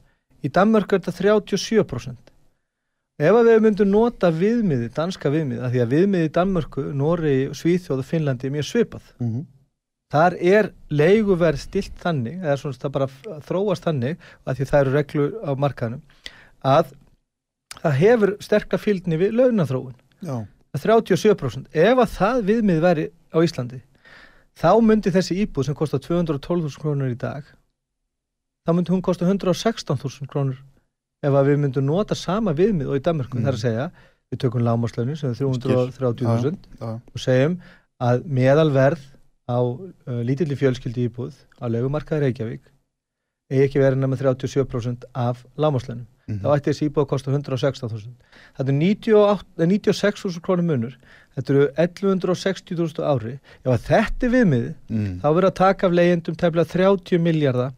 [0.45, 2.33] Í Danmörk er þetta 37%
[3.17, 7.35] ef að við myndum nota viðmiði, danska viðmiði af því að viðmiði í Danmörku, Nóri,
[7.57, 9.45] Svíþjóð og Finnlandi er mjög svipað Mhm.
[10.13, 13.07] þar er leiguverð stilt þannig, eða svona það bara
[13.47, 16.01] þróast þannig, að því það eru reglur á markaðnum,
[16.63, 16.93] að
[17.81, 20.45] það hefur sterka fylgni við launathróun, Já.
[20.77, 21.65] 37%.
[21.73, 23.81] Ef að það viðmið væri á Íslandi,
[24.55, 27.43] þá myndi þessi íbúð sem kostar 212.000 krónur í dag,
[28.67, 30.57] þá myndi hún kosta 116.000 krónur
[31.23, 33.45] ef að við myndum nota sama viðmið og í Danmarku, Mm.
[33.47, 33.91] þar að segja,
[34.31, 36.99] við tökum lámaslaunin sem er 330.000 Já.
[37.13, 37.59] og segjum
[38.01, 39.05] að meðalverð
[39.49, 42.61] á uh, lítilli fjölskyldi íbúð á legumarkaði Reykjavík
[43.49, 46.05] eigi ekki verið nema 37% af lámaslunum.
[46.27, 46.41] Mhm.
[46.43, 48.11] Þá ætti þessi íbúð að kosta 116.000.
[48.57, 50.97] Þetta er 98 eh, 96.000 krónum munur.
[51.37, 53.39] Þetta eru 1160.000 á ári.
[53.63, 55.21] Ef þetta er viðmiði, Mm.
[55.23, 57.71] þá verður að taka af leigjendum tæmlega 30 miljardar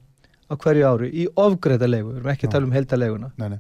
[0.49, 2.13] á hverju ári í ofgreita leigu.
[2.13, 3.31] Við erum ekki að tala um heldaleguna.
[3.38, 3.59] Nei, nei.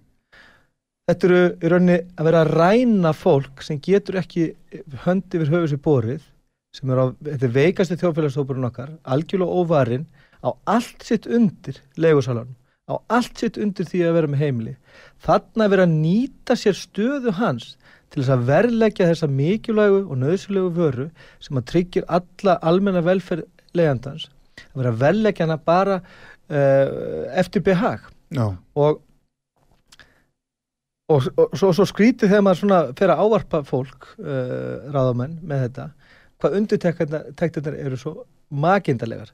[1.09, 4.51] Þetta eru í rauninni að vera að ræna fólk sem getur ekki
[5.05, 6.27] hönd yfir höfuð sér borið
[6.77, 10.05] sem er á, þetta er veikasti þjóðfélagshópurinn okkar, algjörlega óvarinn
[10.45, 12.53] á allt sitt undir leigusalanum,
[12.85, 14.75] á allt sitt undir því að vera með heimili.
[15.25, 17.71] Þarna er verið að nýta sér stöðu hans
[18.09, 21.07] til þess að verðleggja þessa mikilvægu og nöðsilegu vöru
[21.41, 24.29] sem að tryggir alla almenna velferð leiðandans,
[24.69, 25.99] að vera að verðleggja hana bara
[26.49, 27.99] eftir behag.
[28.75, 29.01] Og
[31.09, 35.63] og, og svo, svo skrítið þegar maður svona fer að ávarpa fólk uh, ráðamenn með
[35.67, 35.85] þetta
[36.39, 38.11] hvað undirtektirnar eru svo
[38.49, 39.31] makindalegar.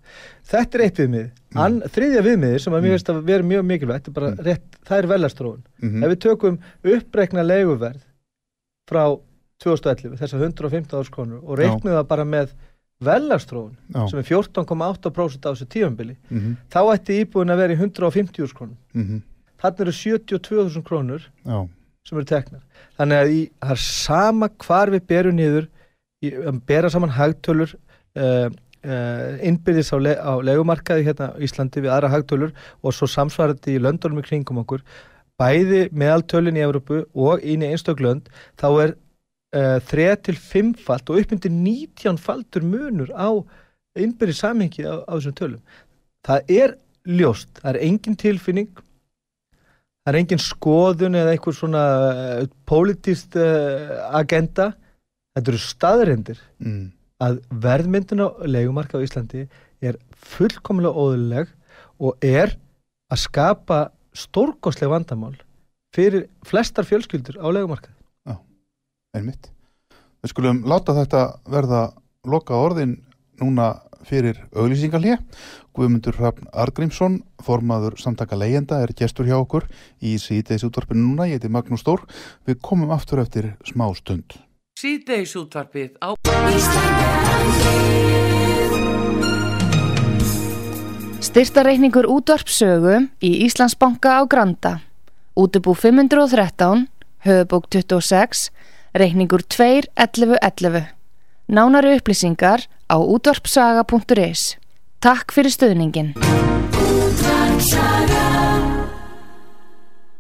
[0.50, 1.28] Þetta er eitt viðmið.
[1.62, 4.98] An, þriðja viðmiði sem að mér finnst að vera mjög mikilvægt, er bara rétt, það
[5.04, 6.04] er velastróun Mhm.
[6.04, 6.58] ef við tökum
[6.96, 8.02] uppreikna leiguverð
[8.90, 9.04] frá
[9.64, 12.56] 2011, þessar 115 árs krónur og reiknum það bara með
[13.04, 13.76] velastróun
[14.10, 16.56] sem er 14,8% af þessu tífambili Mhm.
[16.72, 19.22] þá ætti íbúin að vera í 150 árs krónur Mhm.
[19.62, 21.68] þannig eru 72.000 krónur Já.
[22.08, 22.62] sem eru teknar
[23.00, 25.68] þannig að í, það er sama hvar við berum niður
[26.24, 27.76] í, að bera saman hagtölur
[28.16, 28.50] uh,
[28.86, 32.54] uh, innbyrðis á, le, á legumarkaði hérna á Íslandi við aðra hagtölur
[32.84, 34.82] og svo samsvarandi í löndunum í kringum okkur
[35.38, 38.96] bæði meðaltölin í Evrópu og inn í einstök lönd þá er
[39.56, 43.32] uh, 3 til 5 falt og uppmyndir 19 faltur munur á
[43.96, 45.62] innbyrðis samhengi á, á þessum tölum.
[46.26, 48.72] Það er ljóst, það er engin tilfinning
[50.06, 54.74] það er engin skoðun eða einhver svona uh, politist uh, agenda.
[55.36, 56.92] Þetta eru staðrendir Mm.
[57.20, 59.46] að verðmyndun á leigumarka á Íslandi
[59.84, 59.98] er
[60.36, 61.50] fullkomlega óðurleg
[62.00, 62.56] og er
[63.12, 63.80] að skapa
[64.16, 65.36] stórkostleg vandamál
[65.96, 67.92] fyrir flestar fjölskyldur á leigumarka
[69.16, 69.50] Einmitt.
[70.24, 71.82] Við skulum láta þetta verða
[72.28, 72.98] loka orðin
[73.42, 73.76] núna
[74.06, 75.18] fyrir auglýsingalé.
[75.76, 79.68] Guðmundur Hrafn Argrímsson, formaður samtaka leyenda, er gestur hjá okkur
[80.00, 81.28] í síðdeis útvarpinu núna.
[81.30, 82.06] Ég heiti Magnús Stór.
[82.48, 84.38] Við komum aftur eftir smá stund.
[84.80, 86.16] Síðdeis útvarpið á
[91.26, 94.78] Styrtareikningur útvarpsögu í Íslandsbanka á Granda.
[95.36, 96.86] Útubú 513,
[97.26, 98.52] höfubók 26,
[98.96, 100.86] reikningur 2.11.11.
[101.52, 104.56] Nánari upplýsingar á útvarpsaga.is.
[105.04, 106.16] Takk fyrir stöðningin.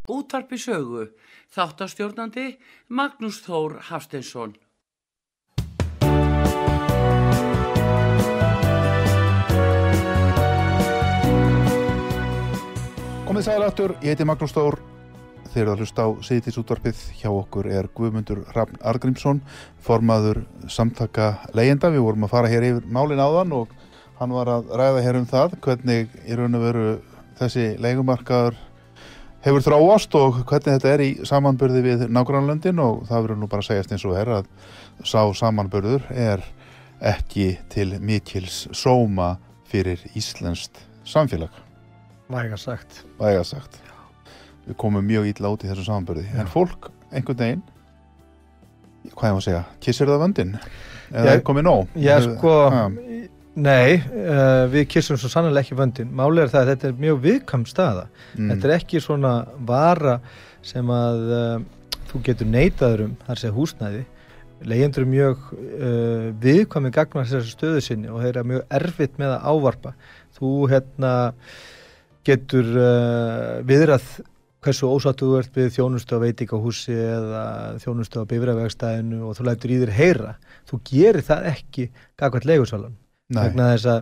[0.07, 1.09] útvarpi sögu.
[1.55, 2.57] Þáttastjórnandi
[2.89, 4.55] Magnús Þór Hafsteinsson.
[13.25, 14.94] Komið sæl aftur, ég heiti Magnús Stór.
[15.55, 19.39] Þeir eru að hlusta á Sýðisútvarpið hjá okkur er Guðmundur Rafn Argrímsson
[19.85, 23.71] formaður samtaka leyenda við vorum að fara hér yfir málin áðan og
[24.19, 26.83] hann var að ræða hér um það hvernig í raun og veru
[27.39, 28.59] þessi leikumarkaður
[29.45, 33.63] hefur þráast og hvernig þetta er í samanburði við nágrannlöndin og það verður nú bara
[33.63, 34.51] að segjast eins og er að
[35.07, 36.43] sá samanburður er
[37.05, 39.35] ekki til mikils sóma
[39.69, 41.63] fyrir íslenskt samfélag.
[42.31, 43.03] Væga sagt.
[43.19, 43.84] Væga sagt
[44.67, 47.63] við komum mjög ítla út í þessu samanbörði en fólk einhvern veginn
[49.15, 50.55] hvað ég má segja, kissir það vöndin
[51.13, 52.85] eða Ég- er komið nóg Já, sko, Ha,
[53.55, 56.09] nei, uh, við kissum svo sannlega ekki vöndin.
[56.11, 58.07] Málið er það að þetta er mjög viðkam staða.
[58.35, 59.31] mm, Þetta er ekki svona
[59.69, 60.17] vara
[60.65, 61.61] sem að uh,
[62.09, 64.01] þú getur neitaður um, þar sé húsnæði.
[64.65, 69.37] Leyendur er mjög uh, viðkvæmi gagnar þessari stöðu sinni og þeir eru mjög erfitt með
[69.37, 69.93] að ávarpa.
[70.35, 71.13] Þú hérna
[72.25, 72.65] getur
[73.69, 74.05] viðrað
[74.65, 77.43] hversu ósattu þú ert við þjónustu á veitingahúsi eða
[77.83, 80.33] þjónustu á bifræðvegstæðinu og þú lætur í þér heyra.
[80.69, 81.87] Þú gerir það ekki
[82.19, 82.95] gagvart leigusalan
[83.29, 84.01] nei, vegna þess að,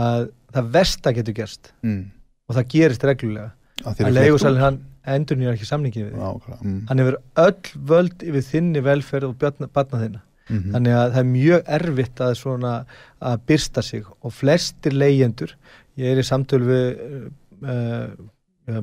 [0.00, 1.74] að það versta getur gerst.
[1.86, 2.00] Mm,
[2.46, 3.52] og það gerist reglulega.
[3.90, 6.58] Að leigusalinn hann endur nýjar ekki samningið við þig.
[6.60, 10.24] Mm, hann hefur öll völd yfir þinni velferð og barna þinna.
[10.50, 12.72] Mhm, þannig að það er mjög erfitt að svona
[13.22, 14.08] að byrsta sig.
[14.26, 15.54] Og flestir leyendur
[16.00, 17.02] ég er í samtölu við
[17.62, 18.08] uh,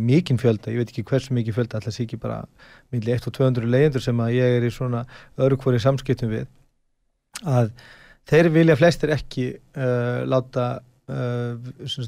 [0.01, 2.41] mikinn fjölda, ég veit ekki hversu mikið fjölda alltaf sé ekki bara
[2.93, 5.05] milli 1 og 200 leyendur sem að ég er í svona
[5.37, 6.47] öðru hvori samskiptum við
[7.47, 7.71] að
[8.27, 10.67] þeir vilja flestir ekki uh, láta
[11.11, 11.55] uh,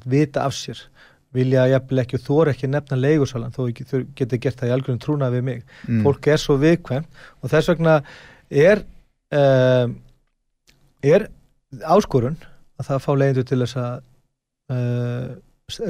[0.09, 0.81] vita af sér
[1.35, 4.73] vilja jafnvel ekki og þóra ekki nefna leigusalan þó ekki þau geti gert það í
[4.75, 5.59] algjörnum trúna við mig.
[5.85, 7.97] Mm, fólk er svo viðkvæmt og þess vegna
[8.49, 8.81] er
[9.37, 9.93] um,
[11.05, 11.27] er
[11.85, 12.39] áskorun
[12.79, 14.01] að það fá leyendur til þess að
[14.73, 15.29] uh,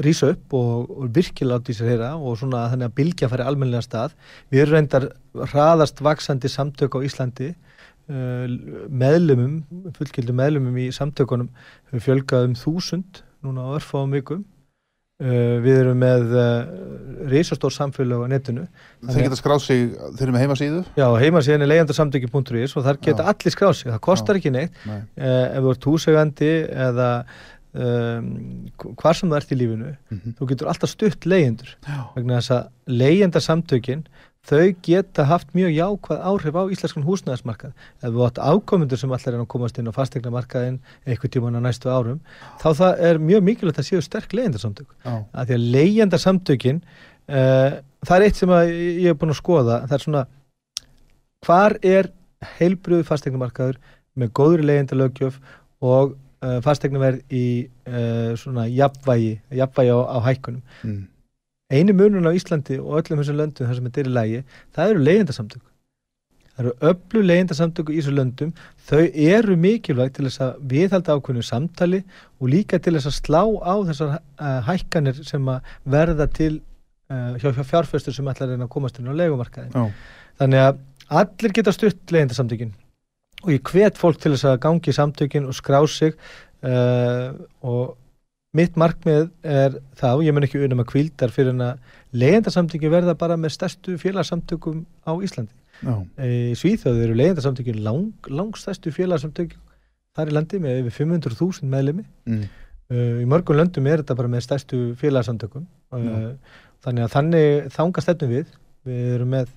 [0.04, 3.46] rýsa upp og, og virkilega láta í sér heyra og svona þannig að bylgja færi
[3.46, 4.14] almennilega stað.
[4.52, 5.08] Við erum reyndar
[5.50, 8.46] hraðast vaksandi samtök á Íslandi uh,
[8.88, 9.60] meðlumum,
[9.98, 11.50] fullkildu meðlumum í samtökunum
[11.90, 14.46] hefur fjölgað um þúsund núna á örfáum vikum.
[15.20, 16.60] Uh, við erum með uh,
[17.28, 18.62] risastór samfélag á netinu.
[19.04, 20.78] Þeir geta skráð sig þeir eru með heimasíðu?
[20.96, 23.32] Já, heimasíðan er leyendasamtöki.is og þar geta Já.
[23.34, 26.50] allir skráð sig, það kostar ekki neitt nei, eh, ef þú ert húsegandi
[26.86, 27.10] eða
[27.74, 28.30] um,
[29.00, 31.76] hvar sem þú ert í lífinu mhm, þú getur alltaf stutt leyendur
[32.16, 34.04] vegna þess að leyendasamtökin
[34.46, 37.74] þau geta haft mjög jákvæð áhrif á íslenskan húsnæðismarkað.
[38.00, 41.66] Ef þú átt ákomendur sem allar er að komast inn á fastegnamarkaðin eitthvað tíman á
[41.66, 42.22] næstu árum
[42.62, 47.78] þá það er mjög mikilvægt að séu sterk leyendasamtök já, að því að leyendasamtökin uh,
[48.06, 50.24] það er eitt sem ég er búin að skoða það er svona
[51.44, 52.10] hvar er
[52.56, 53.80] heilbröðu fastegnumarkaður
[54.16, 55.36] með góðri leyendalögjöf
[55.84, 57.46] og uh, fastegnuverð í
[57.88, 60.62] uh, svona jafnvægi jafnvægi á, á hækkunum.
[60.84, 61.02] Mm,
[61.70, 64.44] einu munun á Íslandi og öllum þessum löndum þar sem þetta er í lægi,
[64.76, 65.66] það eru leyendasamtök
[66.60, 68.50] það eru öllu leyendasamtök í þessum löndum,
[68.88, 72.02] þau eru mikilvægt til þess að viðhalda ákveðinu samtali
[72.40, 77.36] og líka til þess að slá á þessar uh, hækkanir sem að verða til uh,
[77.40, 79.86] hjá, hjá fjárfestur sem ætlar að reyna að komast inn á legumarkaðin já,
[80.42, 80.84] þannig að
[81.20, 82.74] allir geta stutt leyendasamtökin
[83.44, 86.14] og ég hvet fólk til þess að gangi í samtökin og skrá sig
[86.66, 87.32] uh,
[87.64, 87.96] og
[88.56, 92.90] mitt markmið er það og ég mun ekki unum að kvildar fyrir en að leyendasamtökin
[92.92, 95.54] verða bara með stærstu félagsamtökum á Íslandi.
[95.80, 95.94] Já,
[96.26, 99.60] í Svíþjóðu eru leyendasamtökin lang, langstærstu félagsamtökin
[100.18, 102.04] þar í landi með yfir 500.000 meðlimi.
[102.26, 102.42] Mm,
[102.90, 106.34] uh, í mörgum löndum er þetta bara með stærstu félagsamtökum uh,
[106.84, 108.52] þannig að þannig þanga stefnum við.
[108.90, 109.56] Við erum með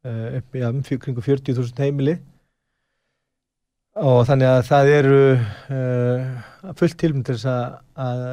[0.00, 2.14] upp í fjö- kringu 40.000 heimili
[3.98, 8.24] og þannig að það eru uh, fullt tilmynd til þess að, að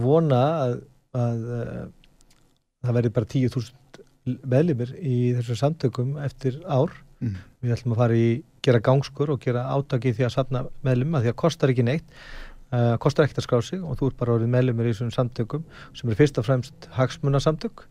[0.00, 0.76] vona að,
[1.18, 1.82] að uh,
[2.84, 6.94] það verði bara 10.000 meðlimir í þessum samtökum eftir ár.
[7.20, 8.28] Mm, við ætlum að fara í
[8.64, 12.06] gera gangskur og gera átaki því að safna meðlum að því að kostar ekki neitt
[12.72, 15.66] uh, kostar ekkert að skrá sig og þú ert bara orðið meðlumir í þessum samtökum
[15.92, 17.84] sem eru fyrst og fremst hagsmunasamtök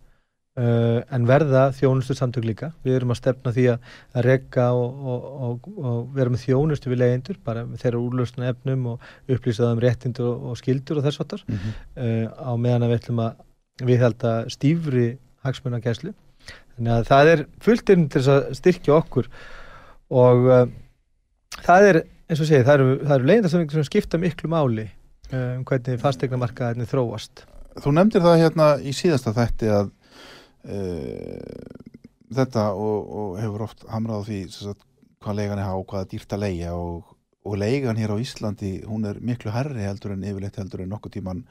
[0.59, 2.71] uh, en verða þjónustu samtök líka.
[2.85, 6.91] Við erum að stefna því að, að rekka og, og, og, og vera með þjónustu
[6.91, 11.45] við leyendur bara þeirra úrlausna efnum og upplýsaða um réttindur og, skildur og þess vattar
[11.47, 13.43] mhm, uh, á meðan að við ætlum að
[13.83, 15.07] við held að stífri
[15.43, 16.13] hagsmunagæslu.
[16.73, 19.29] Þannig að það er fullt inn til að styrkja okkur.
[20.13, 20.65] Og uh,
[21.63, 24.87] það er eins og segi, það eru, eru leyendarsamlingar sem skipta miklu máli
[25.33, 27.41] um hvernig fastegnamarkaðinni þróast.
[27.81, 29.87] Þú nefndir það hérna í síðasta þætti að
[30.63, 34.85] þetta og, og hefur oft hamrað á því sagt,
[35.23, 37.11] hvað leigan er há, hvað er dýrt að leigja og,
[37.43, 41.17] og leigan hér á Íslandi hún er miklu herri heldur en yfirleitt heldur en nokkuð
[41.17, 41.43] tíman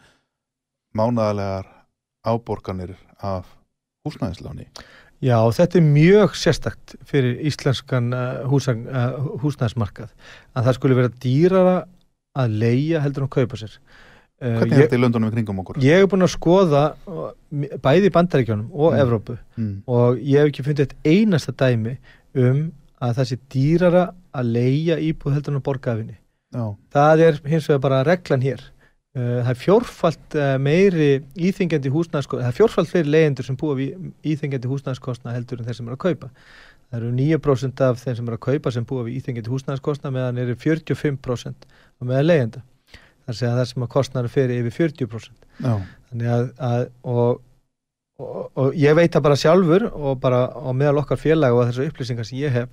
[0.96, 1.60] mánadalega
[2.24, 3.52] áborganir af
[4.06, 4.70] húsnæðisláni
[5.22, 10.10] Já, þetta er mjög sérstakt fyrir íslenskan uh, húsa, uh, húsnæðismarkað
[10.56, 11.74] að það skulle vera dýrara
[12.34, 13.76] að leia heldur en að kaupa sér.
[14.43, 15.76] Uh, Hvernig er þetta í löndunum í kringum okkur?
[15.86, 17.28] ég hef búin að skoða uh,
[17.84, 19.01] bæði í bandaríkjónum og Mm.
[19.05, 19.74] Evrópu Mm.
[19.86, 21.97] og ég hef ekki fundið eitt einasta dæmi
[22.34, 24.03] um að það sé dýrara
[24.34, 26.16] að leia íbúð heldur en að borga af henni.
[26.93, 28.61] Það er hins vegar bara reglan hér.
[29.14, 34.12] Uh, það er fjórfalt meiri íþingjandi húsnæðskostna, það er fjórfalt fleiri leyendur sem búa við
[34.24, 36.30] íþingjandi húsnæðskostna heldur en þeir sem eru að kaupa.
[36.93, 40.38] Það eru 9% af þeim sem eru að kaupa sem búa við íþingjandi húsnæðskostna meðan
[40.43, 42.62] eru 45% á meðan leyenda.
[43.30, 45.48] Sé að það sem að kostnaður fyrir yfir 40%.
[45.62, 45.74] já,
[46.10, 47.42] Þannig að, að og,
[48.18, 51.92] og, og ég veit það bara sjálfur og bara á meðal okkar félag og þessar
[51.92, 52.72] upplýsingar sem ég hef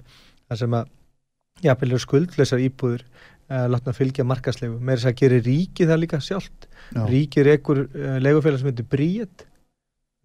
[0.49, 0.89] það sem að
[1.63, 6.21] jafnvel eru skuldleysar íbúður uh, látna fylgja markaslegu með þess að gera ríkið það líka
[6.23, 6.67] sjálft.
[6.95, 7.03] Já.
[7.11, 9.45] ríkið rekur uh, legufélag sem heitir Bríet.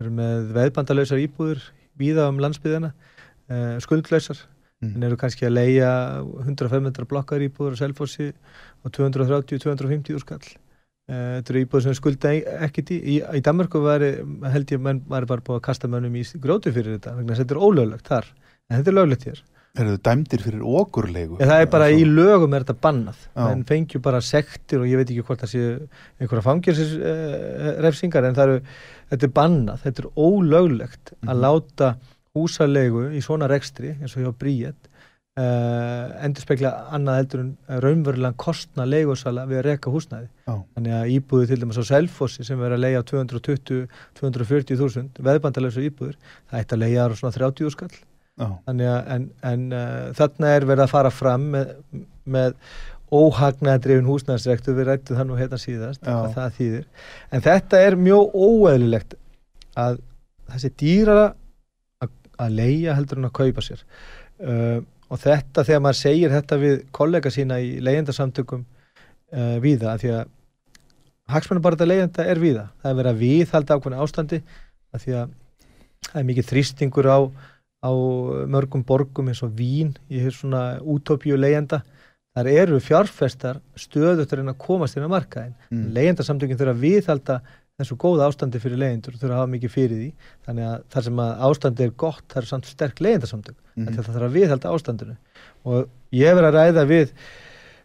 [0.05, 1.63] Með veðbandalausar íbúður
[2.01, 4.41] víða um landsbyðina uh, skuldlausar
[4.85, 4.97] Mm.
[4.99, 5.91] en eru kannski að leia
[6.45, 8.29] 100-500 blokkar íbúður á Selfossi
[8.85, 10.45] og 230-250 úr skall
[11.05, 14.01] þetta eru íbúður sem skulda e- ekkert í, í, í Danmarku var,
[14.55, 17.43] held ég menn var bara búið að kasta mönnum í gróti fyrir þetta vegna að
[17.43, 18.31] þetta er ólöglegt þar
[18.71, 19.43] en þetta er löglegt hér
[19.75, 21.37] Eru þið dæmdir fyrir okurlegu?
[21.43, 25.01] En það er bara í lögum er þetta bannað en fengju bara sektir og ég
[25.01, 25.73] veit ekki hvort það séu
[26.23, 28.61] einhverja fangilsis uh, refsingar en það eru,
[29.11, 31.33] þetta er bannað þetta er ólöglegt Mhm.
[31.35, 31.89] að láta
[32.35, 34.89] húsalegu í svona rekstri eins og hjá Bríet
[35.41, 37.53] uh, endur spekla annað heldur en
[37.85, 40.31] raunverulega kostna legusala við að reka húsnæði.
[40.47, 40.55] Já.
[40.77, 46.19] þannig að íbúði til dæmis á Selfossi sem verður að leia 220-240 þúsund veðbandalösa íbúður
[46.51, 47.95] það ætti að leia á svona 30 skall.
[48.35, 51.69] Já, þannig að en, en uh, þarna er verið að fara fram með,
[52.27, 52.57] með
[53.15, 56.89] óhagnaðadrifin húsnæðsrektu við rættum það nú hérna síðast hvað það þýðir.
[57.31, 59.15] En þetta er mjög óeðlilegt
[59.79, 60.01] að
[60.51, 61.29] þessi dýrara
[62.35, 63.85] að, að leia heldur en að kaupa sér.
[64.43, 64.83] Uh,
[65.13, 70.13] og þetta þegar maður segir þetta við kollega sína í leyendasamtökum uh, víða af því
[70.19, 70.31] að
[71.31, 72.69] hagsmennu bara þetta leyenda er víða.
[72.83, 74.41] Það er verið að viðhalda ákveðna ástandi
[74.95, 75.35] af því að
[76.11, 77.19] það er mikið þrýstingur á
[77.85, 77.93] á
[78.49, 81.83] mörgum borgum eins og Vín í svona útópíu leyenda
[82.35, 85.93] þar eru fjárfestar stöðut að að komast inn á markaðin Mm.
[85.93, 87.37] leyendasamtökin þurfa að viðhalda
[87.81, 90.11] þessu góða ástandi fyrir leyendur þurfa að hafa mikið fyrir því
[90.47, 93.87] þannig að þar sem að ástandi er gott það eru samt sterk leyendasamtök mm.
[93.87, 93.97] -hmm.
[93.97, 95.17] það þarf að viðhalda ástandinu
[95.65, 97.15] og ég hef verið að ræða við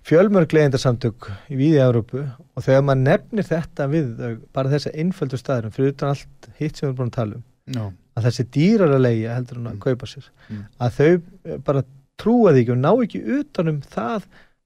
[0.09, 4.11] fjölmörg leyendasamtök í víði Európu og þegar maður nefnir þetta við
[4.53, 7.43] bara þessa einföldu staðurum fyrir utan allt hitt sem við erum búin að tala um
[7.73, 7.83] já,
[8.19, 9.79] að þessi dýrar að leia heldur en að Mm.
[9.79, 10.63] kaupa sér Mm.
[10.79, 11.83] að þau eh, bara
[12.17, 14.23] trúa því ekki og ná ekki utanum það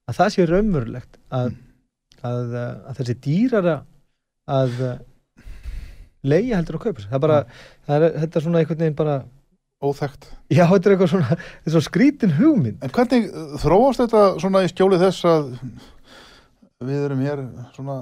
[0.08, 1.56] að það sé raunverulegt að, Mm.
[2.22, 3.68] að, að, að þessi dýrar
[4.48, 4.98] að eh,
[6.24, 7.38] leia heldur að kaupa það er bara,
[7.88, 9.16] það er, þetta er svona einhvern veginn bara
[9.84, 10.28] óþekkt.
[10.48, 13.26] já, þetta er eitthvað svona, þetta er svo skrítin hugmynd En hvernig
[13.62, 15.50] þróast þetta svona í skjóli þess að
[16.84, 17.42] við erum hér
[17.76, 17.98] svona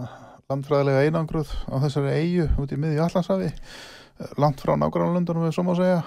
[0.50, 3.48] landfræðilega einangruð á þessari eigu út í miðju Allandsafi,
[4.42, 6.02] langt frá nágrannlöndunum við svo má segja.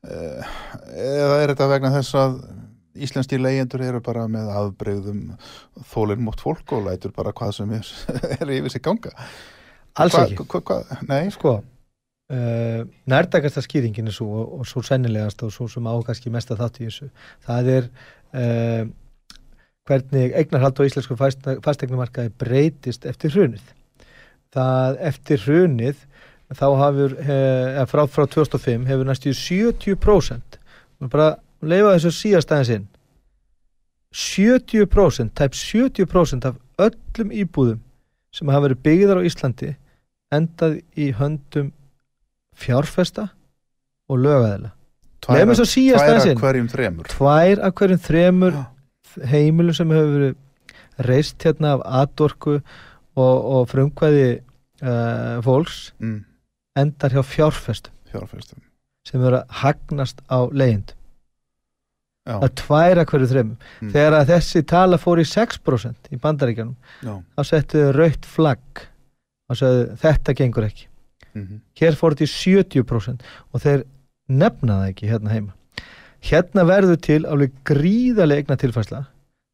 [0.00, 0.54] Eh,
[0.96, 2.38] Eða er þetta vegna þess að
[3.00, 5.20] íslenski leyendur eru bara með afbreyðum
[5.92, 7.90] þólinn mótt fólk og lætur bara hvað sem er,
[8.40, 9.12] er yfir sig ganga?
[9.98, 11.56] Alls Hva- ekki, hva- hva- Nei, sko
[12.30, 16.56] uh, nærtakasta skýringin er svo og, og svo sennilegast og svo sem á kannski mesta
[16.58, 17.10] þátt í þessu.
[17.46, 17.88] Það er
[18.34, 18.84] uh,
[19.90, 23.64] hvernig eignarhald á íslensku fastegnumarkaði breytist eftir hrunið.
[24.54, 26.06] Það eftir hrunið
[26.54, 30.58] þá hafur uh, frá, frá 2005 hefur næstu 70%
[31.00, 31.28] og bara
[31.62, 32.88] leifa þessu síðast aðeins inn.
[34.10, 37.78] 70% tæp 70% af öllum íbúðum
[38.34, 39.70] sem hafa verið byggðar á Íslandi
[40.34, 41.72] endað í höndum
[42.60, 43.28] fjárfesta
[44.10, 44.20] og
[45.68, 46.38] síðast tvær inn.
[46.40, 47.08] hverjum þremur.
[47.12, 48.62] Tvær af hverjum þremur Já.
[49.32, 50.38] heimilum sem hefur verið
[51.10, 54.28] reist hérna af atorku og, og frumkvæði
[54.82, 56.22] uh, fólks Mm,
[56.78, 58.60] endar hjá fjárfestum fjárfestum.
[59.06, 60.96] sem eru að hagnast á leiðindum.
[62.30, 63.56] Já, Það er tvær af hverju þremum.
[63.80, 63.90] Mm.
[63.94, 67.14] Þegar að þessi tala fór í 6% í bandaríkjanum, já.
[67.34, 68.82] þá settu þau rautt flagg
[69.50, 70.86] og sagði þetta gengur ekki.
[71.34, 71.60] mhm.
[71.78, 73.84] hér fór þetta í 70% og þeir
[74.30, 75.56] nefna það ekki hérna heima
[76.26, 79.04] hérna verður til alveg gríðarlega eigna tilfærsla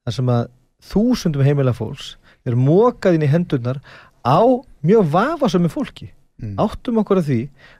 [0.06, 0.48] þar sem að
[0.90, 2.14] þúsundum heimila fólks
[2.48, 3.80] er mókað inn í hendurnar
[4.24, 4.40] á
[4.84, 6.58] mjög vafasömi fólki Mm.
[6.60, 7.36] áttum okkur að því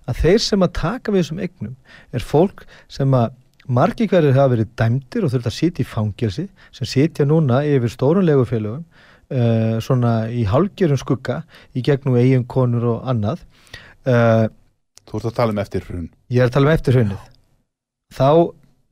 [0.09, 1.75] að þeir sem að taka við þessum eignum
[2.17, 3.35] er fólk sem að
[3.69, 7.91] margir hverjir hafa verið dæmdir og þurft að sitja í fangelsi sem sitja núna yfir
[7.93, 11.43] stórunlegu félögum uh, svona í hálgjörum skugga
[11.75, 13.43] í gegnum eigin konur og annað
[14.07, 14.47] uh,
[15.07, 16.09] Þú ert að tala um eftir hrun.
[16.31, 17.27] ég er að tala um eftir hrunnið
[18.17, 18.31] þá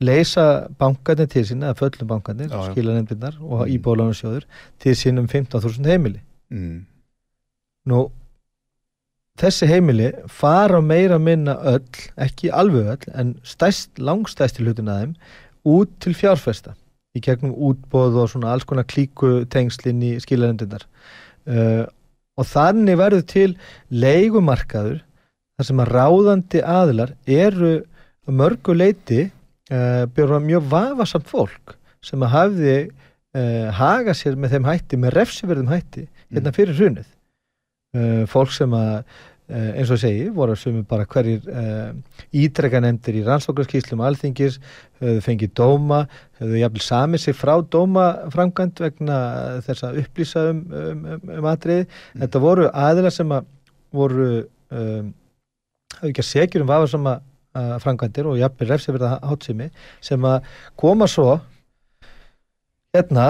[0.05, 3.71] leysa bankarnir til sín, eða föllum bankarnir, skilanefndirnar og Mm.
[3.77, 4.43] íbúðlánarsjóður
[4.83, 6.19] til sín um 15.000 heimili.
[6.51, 6.85] mm.
[7.87, 8.09] Nú,
[9.39, 15.13] þessi heimili fara meira minna öll, ekki alveg öll, en stærst, langstæsti hlutin að þeim,
[15.75, 16.75] út til fjárfesta
[17.15, 20.83] í gegnum útbóð og svona alls konar klíku tengslinn í skilanendinnar.
[21.45, 21.85] Uh,
[22.35, 23.49] og þannig verður til
[23.93, 24.99] leigumarkaður
[25.55, 27.73] þar sem að ráðandi aðilar eru
[28.27, 34.69] mörgu leiti uh, byrja mjög vafasamt fólk sem að hafði uh, haga sér með þeim
[34.71, 37.07] hætti, með refsiverðum hætti hérna fyrir hrunið
[37.95, 38.93] uh, fólk sem að
[39.49, 41.91] uh, eins og segi, voru sem bara hverjir uh,
[42.35, 44.57] ítrekka nefndir í rannsóknarskíslum alþingis,
[45.01, 46.05] höfðu fengið dóma,
[46.39, 49.19] höfðu jafnvel samið sig frá dómaframkvæmt vegna
[49.67, 51.87] þess að upplýsa um, um, um, um atriði.
[52.23, 53.51] Þetta voru aðila sem að
[53.95, 54.29] voru
[54.75, 57.19] hafðu ekki að segjur um vafarsama
[57.55, 59.69] uh, framkvæmdir og jafnvel refsifirða hátsimi
[60.03, 60.49] sem að
[60.81, 61.37] koma svo
[62.95, 63.27] hérna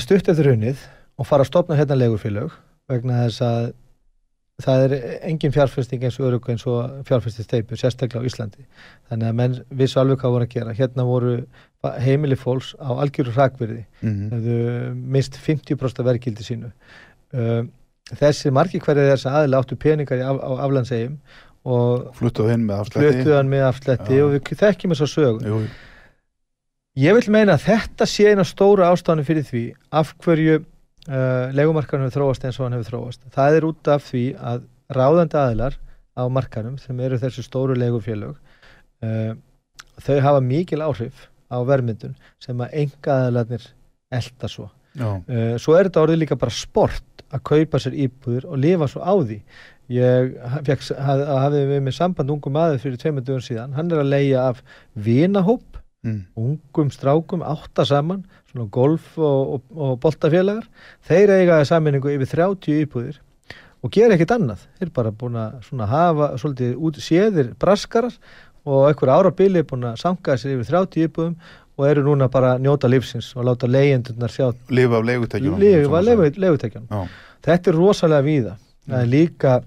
[0.00, 0.80] stutt eftir hunnið
[1.20, 2.54] og fara að stopna hérna legurfélög
[2.88, 3.70] vegna þess að
[4.64, 4.94] það er
[5.30, 8.64] engin fjárfesting eins og örug eins og fjárfestinsteipur, sérstaklega á Íslandi.
[9.10, 10.76] Þannig að menn vissu alveg hvað voru að gera.
[10.78, 11.34] Hérna voru
[12.04, 14.30] heimili fólks á algjöru hrakverði Mm.
[14.32, 16.72] hefðu mist 50% af verkildi sínu.
[17.32, 17.70] Um,
[18.10, 21.18] þessi margi hverju þess aðila áttu peningar af, á aflandsegjum
[21.64, 22.80] og fluttuð inn með
[23.36, 24.24] hann með afslætti Já.
[24.24, 25.60] og við þekkjum þess að sögu Jú,
[27.00, 29.62] Ég vil meina að þetta sé eina stóra ástæðan fyrir því
[29.94, 30.56] af hverju
[31.08, 33.24] uh, legumarkanum hefur þróast eins og hann hefur þróast.
[33.34, 35.78] Það er út af því að ráðandi aðilar
[36.18, 39.32] á markanum sem eru þessu stóru legufélög uh,
[40.00, 43.66] þau hafa mikil áhrif á vermyndun sem að enga aðilarnir
[44.10, 44.70] elda svo.
[44.98, 49.02] Uh, svo er þetta orðið líka bara sport að kaupa sér íbúður og lifa svo
[49.06, 49.38] á því.
[49.90, 50.34] Ég
[50.66, 53.74] fekk, haf, hafði við með samband ungum aðeins fyrir tveimur dögum síðan.
[53.74, 54.62] Hann er að leia af
[54.94, 56.20] vinahóp mm.
[56.38, 60.68] ungum strákum, átta saman svona golf og, og, og boltafélagar
[61.08, 63.18] þeir eiga saminningu yfir 30 íbúðir
[63.80, 64.66] og gera ekkert annað.
[64.78, 68.16] Þeir bara búin að svona hafa svolítið út séðir braskarar
[68.68, 71.36] og einhver árabili búin að sanga sér yfir 30 íbúðum
[71.80, 75.06] og eru núna bara að njóta lífsins og láta leigjendurnar sjá lifa af
[76.90, 77.00] já,
[77.46, 78.56] þetta er rosalega víða.
[78.90, 79.60] Það er líka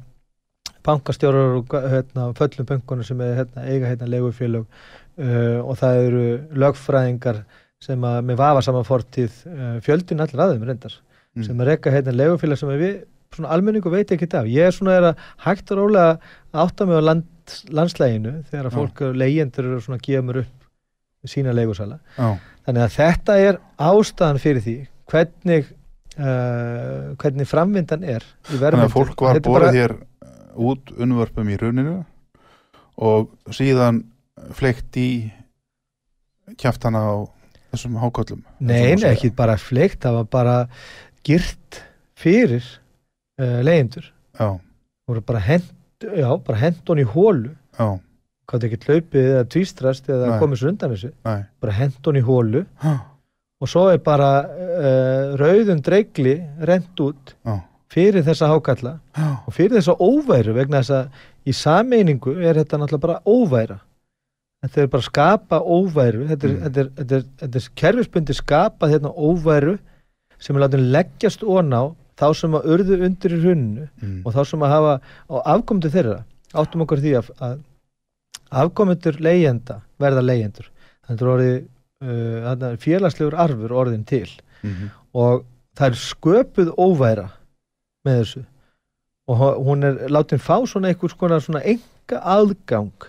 [0.84, 6.25] bankastjórar og hérna, föllum bönkunum sem er, hérna, eiga hérna, leigufélög uh, og það eru
[6.63, 7.43] lögfræðingar
[7.84, 10.99] sem að með vafa saman fortíð uh, fjöldin allir aðeim reyndar
[11.34, 11.41] Mm.
[11.47, 12.91] sem að rekka hérna leigufélag sem við
[13.34, 16.11] svona almenningu veit ekki af ég er svona er að hægt og rólega
[16.53, 17.23] að átta mig á land,
[17.73, 22.27] landslæginu þegar að fólk eru leigjendur eru svona að gefa mér upp sína leigusala já,
[22.67, 24.75] Þannig að þetta er ástæðan fyrir því
[25.09, 25.71] hvernig,
[26.21, 28.86] uh, hvernig framvindan er í þannig verðmyndun.
[28.86, 29.95] að fólk var Þetta borðið bara- hér
[30.69, 31.95] út unnvörpum í runinu
[33.09, 34.03] og síðan
[34.53, 35.09] fleikt í
[36.61, 37.15] kjaftana á
[37.74, 40.55] þessum háköllum Nei, nei, ekki bara fleikt, það var bara
[41.26, 41.82] girt
[42.19, 42.63] fyrir
[43.41, 44.05] uh, leyendur.
[44.38, 44.47] já,
[45.03, 45.69] Það voru bara hend,
[46.03, 47.51] já, bara hend hon í hólu.
[47.80, 47.88] já,
[48.47, 50.39] Hvað ekki hlaupið eða tvístrast eða Nei.
[50.41, 51.11] komið sér undan þessu.
[51.24, 52.93] næ Bara hend hon í hólu já,
[53.63, 56.34] og svo er bara uh, rauðum dreigli
[56.67, 57.55] rent út já,
[57.93, 58.97] fyrir þessa hákalla.
[59.15, 63.80] Já, og fyrir þessa óværu vegna þess að í sameiningu er þetta náttúrulega bara óværa
[64.64, 66.28] þetta er bara að skapa óværu.
[66.30, 66.61] Þetta er, Mm.
[66.64, 69.76] þetta er, þetta er, þetta er kerfisbundi skapað hérna óværu
[70.39, 71.84] sem er látið leggjast ón á
[72.20, 74.18] þá sem að urðu undir í hrunnu mm.
[74.26, 74.95] og þá sem að hafa
[75.30, 76.18] á afkomendur þeirra.
[76.53, 77.61] Áttum okkur því að, að
[78.64, 80.70] afkomendur leyenda verða leyendur
[81.07, 81.64] þannig er
[82.03, 84.30] uh, þarna er félagslegur arfur orðin til.
[84.64, 85.43] Mm og
[85.78, 87.28] það er sköpuð óværa
[88.05, 88.43] með þessu.
[89.32, 93.07] Og hún er látin fá svona einhvers konar svona enga aðgang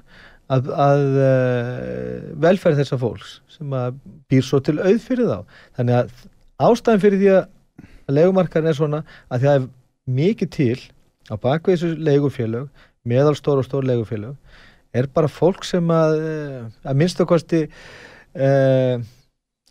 [0.53, 3.99] að, að uh, velferð þessa fólks sem að
[4.31, 5.39] býr svo til auð fyrir þá.
[5.79, 6.13] Þannig að
[6.69, 9.67] ástæðan fyrir því að leigumarkaðin er svona að það er
[10.21, 10.81] mikið til
[11.33, 14.37] á bakvið þessu leigufélög meðalstór og stór leigufélög
[14.95, 19.01] er bara fólk sem að eh, að minnstu kosti uh,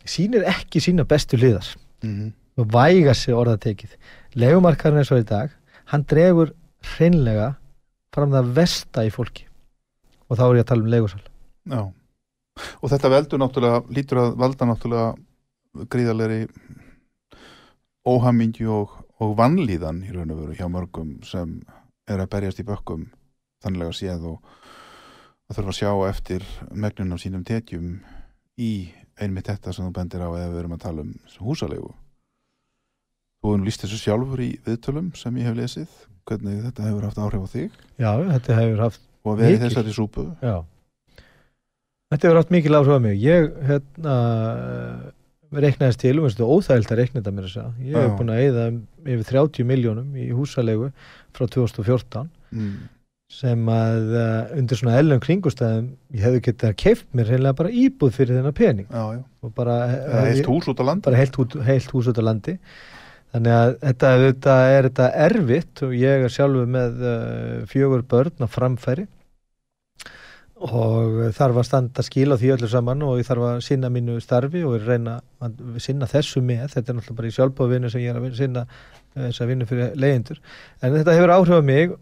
[0.04, 1.70] sýnir ekki sína bestu liðar
[2.04, 2.34] Mm.
[2.60, 3.94] og væga sig orðatekið.
[4.36, 5.54] Legumarkarinn eins og í dag
[5.88, 6.50] hann dregur
[6.94, 7.54] hreinlega
[8.12, 9.46] fram það vesta í fólki
[10.28, 11.82] og þá er ég að tala um legusal já.
[12.80, 16.44] Og þetta veldur náttúrulega lítur að valda náttúrulega gríðalegri
[18.06, 21.56] óhamingju og, og vannlíðan í raun og veru hjá mörgum sem
[22.10, 23.08] er að berjast í bökkum
[23.64, 24.54] þannlega séð og
[25.48, 27.98] að þurfa að sjá eftir megnun af sínum tekjum
[28.60, 28.72] í
[29.20, 31.92] einmitt þetta sem þú bendir á eða við erum að tala um húsalegu
[33.44, 37.04] Þú hefur nú líst þessu sjálfur í viðtölum sem ég hef lesið hvernig þetta hefur
[37.04, 37.74] haft áhrif á þig?
[38.00, 39.66] Já, þetta hefur haft og að í Mikil.
[39.66, 40.56] þessari súpu já.
[42.12, 42.52] Þetta hefur átt
[42.94, 43.20] á mig.
[43.24, 44.16] Ég hérna,
[45.54, 47.70] reiknaðist til, um óþægilt að reikna þetta mér að segja.
[47.88, 48.66] Ég hef búin að eyða
[49.04, 50.90] yfir 30 miljónum í húsalegu
[51.34, 52.72] frá 2014 mm.
[53.34, 58.14] sem að uh, undir svona ellum kringustæðum ég hefði getað keift mér reynilega bara íbúð
[58.18, 59.22] fyrir þennan pening já, já.
[59.42, 60.70] og bara, Eða heilt hús
[61.04, 62.56] bara heilt, heilt hús út á landi
[63.34, 68.46] þannig að þetta, þetta er þetta erfitt og ég er sjálfur með uh, fjögur börn
[68.46, 69.06] á framfæri.
[70.64, 74.16] Og þarf að standa skil á því öllu saman og ég þarf að sinna mínu
[74.22, 76.70] starfi og að reyna að sinna þessu með.
[76.72, 79.68] Þetta er náttúrulega bara í sjálfbóðvinnu sem ég er að vinna- sinna eh, þessa vinnu
[79.68, 80.40] fyrir leyendur
[80.80, 81.96] en þetta hefur áhrif á mig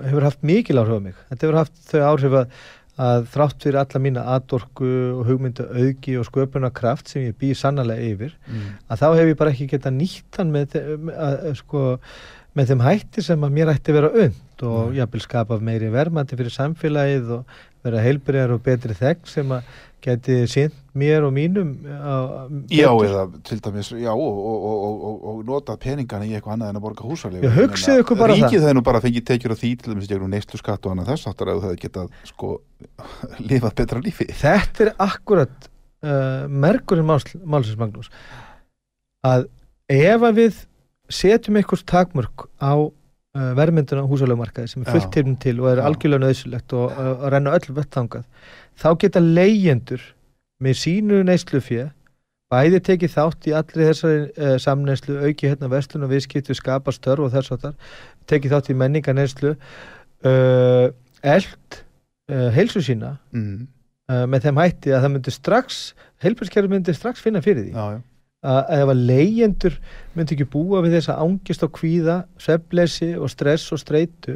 [0.00, 1.16] hefur haft mikil áhrif á mig.
[1.30, 2.60] Þetta hefur haft þau áhrif að,
[3.00, 8.04] að þrátt fyrir alla mína atorku og hugmyndu auki og sköpunarkraft sem ég býr sannlega
[8.04, 8.66] yfir mm.
[8.92, 10.76] að þá hef ég bara ekki getað nýtt hann með,
[11.16, 11.84] að, sko,
[12.52, 14.96] með þeim hætti sem að mér ætti að vera und og Mm.
[15.00, 19.72] jafnvel skapa meiri verðmandi fyrir samfélagið og vera heilbriðar og betri þegn sem að
[20.02, 25.24] geti sínt mér og mínum á, Já, eða til dæmis, já, og, og, og, og,
[25.30, 27.52] og nota peningana í eitthvað annað en að borga húsalegu.
[27.56, 28.66] Ríkið það.
[28.66, 31.30] það nú bara fengið tekjur á því til dæmis gegnum neyslu skatt og annað þess
[31.32, 32.54] áttar að það getað, sko,
[33.48, 34.28] lifað betra lífi.
[34.42, 35.70] Þetta er akkurat
[36.02, 38.10] uh, merkurinn máls, málsins Magnús
[39.26, 39.46] að
[39.92, 40.60] ef að við
[41.12, 46.26] setjum einhvers takmörk á uh, verðmynduna húsalögumarkaði sem er fullt tilnum til og er algjörlega
[46.26, 48.26] nöðsulegt og uh, að renna öll vettangað
[48.80, 50.02] þá geta leyendur
[50.62, 51.88] með sínu neyslufjö
[52.52, 57.24] bæði tekið þátt í allri þessari uh, samneyslu, auki hérna verslun og viðskiptu skapa störf
[57.26, 57.76] og þess áttar
[58.28, 60.88] tekið þátt í menninganeyslu uh,
[61.22, 61.78] eld
[62.30, 63.68] uh, heilsu sína Mm.
[64.28, 65.76] með þeim hætti að það myndi strax
[66.20, 68.00] heilbærskerfi myndi strax finna fyrir því Já, já.
[68.50, 69.76] að ef að leyendur
[70.18, 74.34] myndi ekki búa við þessa ángist og kvíða svefleysi og stress og streitu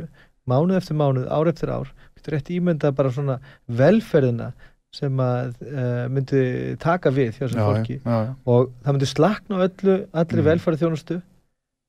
[0.49, 3.39] mánuð eftir mánuð, ár eftir ár getur rétt ímyndað bara svona
[3.69, 4.51] velferðina
[4.97, 6.43] sem að uh, myndi
[6.81, 8.35] taka við hjá þessum fólki já, já.
[8.49, 10.47] og það myndi slakna öllu, allri Mm.
[10.51, 11.17] velferð þjónustu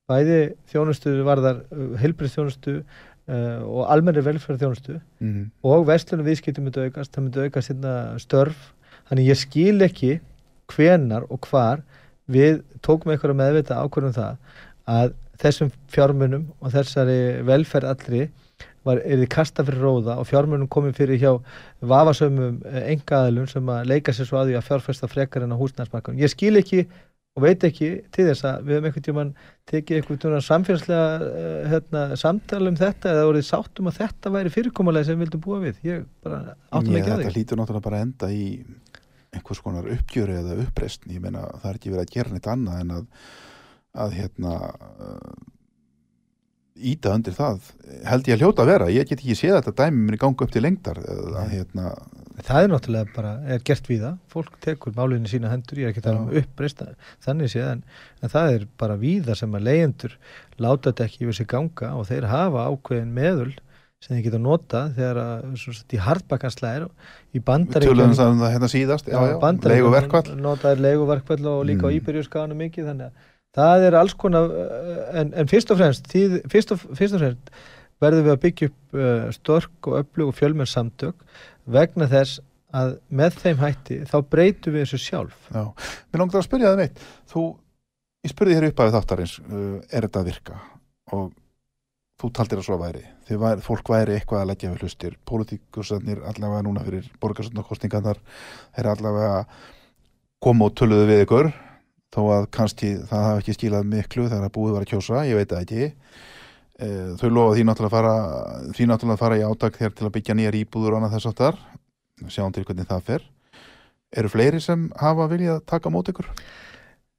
[0.07, 0.39] bæði
[0.71, 1.61] þjónustu varðar
[2.01, 5.45] heilbrið þjónustu uh, og almennri velferð þjónustu Mm.
[5.63, 8.73] og verslunum viðskipti myndi aukast, það myndi aukast hérna störf,
[9.09, 10.11] þannig ég skil ekki
[10.73, 11.83] hvenar og hvar
[12.27, 14.35] við tókum einhverja meðvita ákvörðum það
[14.87, 18.25] að þessum fjármunum og þessari velferð allri
[18.87, 21.33] var, er þið kasta fyrir róða og fjármunum komið fyrir hjá
[21.93, 26.21] vafasömmum engaðalum sem að leika sér svo að því að fjárfesta frekar en á húsnæðsmarkanum.
[26.23, 26.85] Ég skil ekki
[27.37, 29.33] og veit ekki til þess að við höfum einhvern tímann
[29.69, 35.09] tekið einhvern samfélagslega uh, hérna, samtala um þetta eða voruð sáttum að þetta væri fyrirkomulega
[35.09, 35.83] sem við vildum búa við.
[35.85, 36.39] Ég bara
[36.71, 37.35] áttum ekki að þetta því.
[37.35, 38.47] hlýtur náttúrulega bara enda í
[39.35, 42.81] einhvers konar uppgjöru eða uppreist ég meina það er ekki verið að gera neitt annað
[42.81, 43.05] en að,
[44.05, 44.55] að hérna
[46.77, 47.71] íta undir það
[48.07, 50.53] held ég að hljóta að vera, ég get ekki séð þetta dæmi minni ganga upp
[50.53, 51.91] til lengdar eða að hérna
[52.47, 54.17] Það er náttúrulega bara, er gert við það.
[54.29, 56.83] Fólk tekur málinni sína hendur, ég er ekki að tala um uppreist
[57.25, 57.79] þannig séð, en,
[58.21, 60.13] en það er bara víða sem að leyendur
[60.61, 63.55] láta þetta ekki yfir sig ganga og þeir hafa ákveðin meðul
[63.97, 68.69] sem þeir geta notað þegar að, í hardbakanslæðir í við bandaríkjum það um það hérna
[68.69, 69.37] síðast já, já,
[69.71, 71.97] leigu verkvall notaðir leiguverkvall og líka á Mm.
[71.97, 73.25] íbyrjuskánu mikið þannig að
[73.55, 77.23] það er alls konar uh, en, en fyrst og fremst þið, fyrst, og, fyrst og
[77.23, 77.51] fremst
[78.03, 81.23] verðum við að byggja upp uh, störk og öflug og fjölmenn samtök
[81.77, 82.41] vegna þess
[82.75, 85.49] að með þeim hætti þá breytum við þessu sjálf.
[85.49, 85.63] Já.
[86.11, 87.43] Mér langar að spyrja það meitt þú,
[88.27, 90.59] ég spurði þér upp af þáttarins uh, er þetta að virka?
[91.15, 91.29] Og
[92.17, 93.03] þú taldir að svo væri.
[93.27, 95.17] Þið væri, fólk væri eitthvað að leggja við hlustir.
[95.29, 98.19] Pólitíkusarnir allavega núna fyrir borgarsöndakostingarnar
[98.75, 99.43] þeir allavega
[100.43, 101.51] koma og töluðu við ykkur
[102.17, 105.37] þó að kannski það hafi ekki skilað miklu þegar að búið var að kjósa, ég
[105.37, 105.89] veit það ekki.
[106.77, 108.13] Eh, þau lofa því náttúrulega að fara
[108.73, 111.29] því náttúrulega að fara í átak þegar til að byggja nýjar íbúður og annað þess
[111.31, 111.59] áttar
[112.33, 113.27] sjáum til hvernig það fer.
[114.17, 116.29] Eru fleiri sem hafa viljað taka mót ykkur?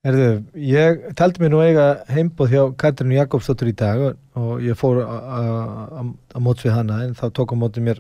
[0.07, 0.29] Erðu,
[0.63, 6.15] ég taldi mig nú eiga heimbóð hjá Katrínu Jakobsdóttur í dag og, ég fór að
[6.39, 7.99] móts við hana en þá tók á móti mér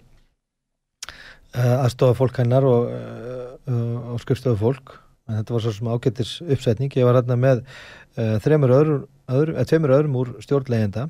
[1.58, 4.94] uh, aðstofa fólk hennar og, uh, og skrifstofu fólk
[5.28, 9.58] en þetta var svo sem ágættis uppsetning ég var hérna með uh, þremur öðrum, öðrum,
[9.58, 11.08] eða tveimur öðrum úr stjórnlegenda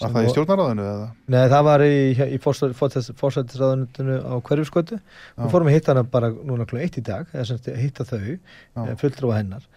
[0.00, 1.08] Var það í stjórnaráðinu eða?
[1.30, 1.96] Nei, það var í,
[2.34, 5.02] í fórsættisraðunutinu á hverjurskoti Já.
[5.42, 8.96] við fórum að hitta hana bara núna klúið eitt í dag eða hitta þau, Já.
[8.98, 9.68] fulltrúa hennar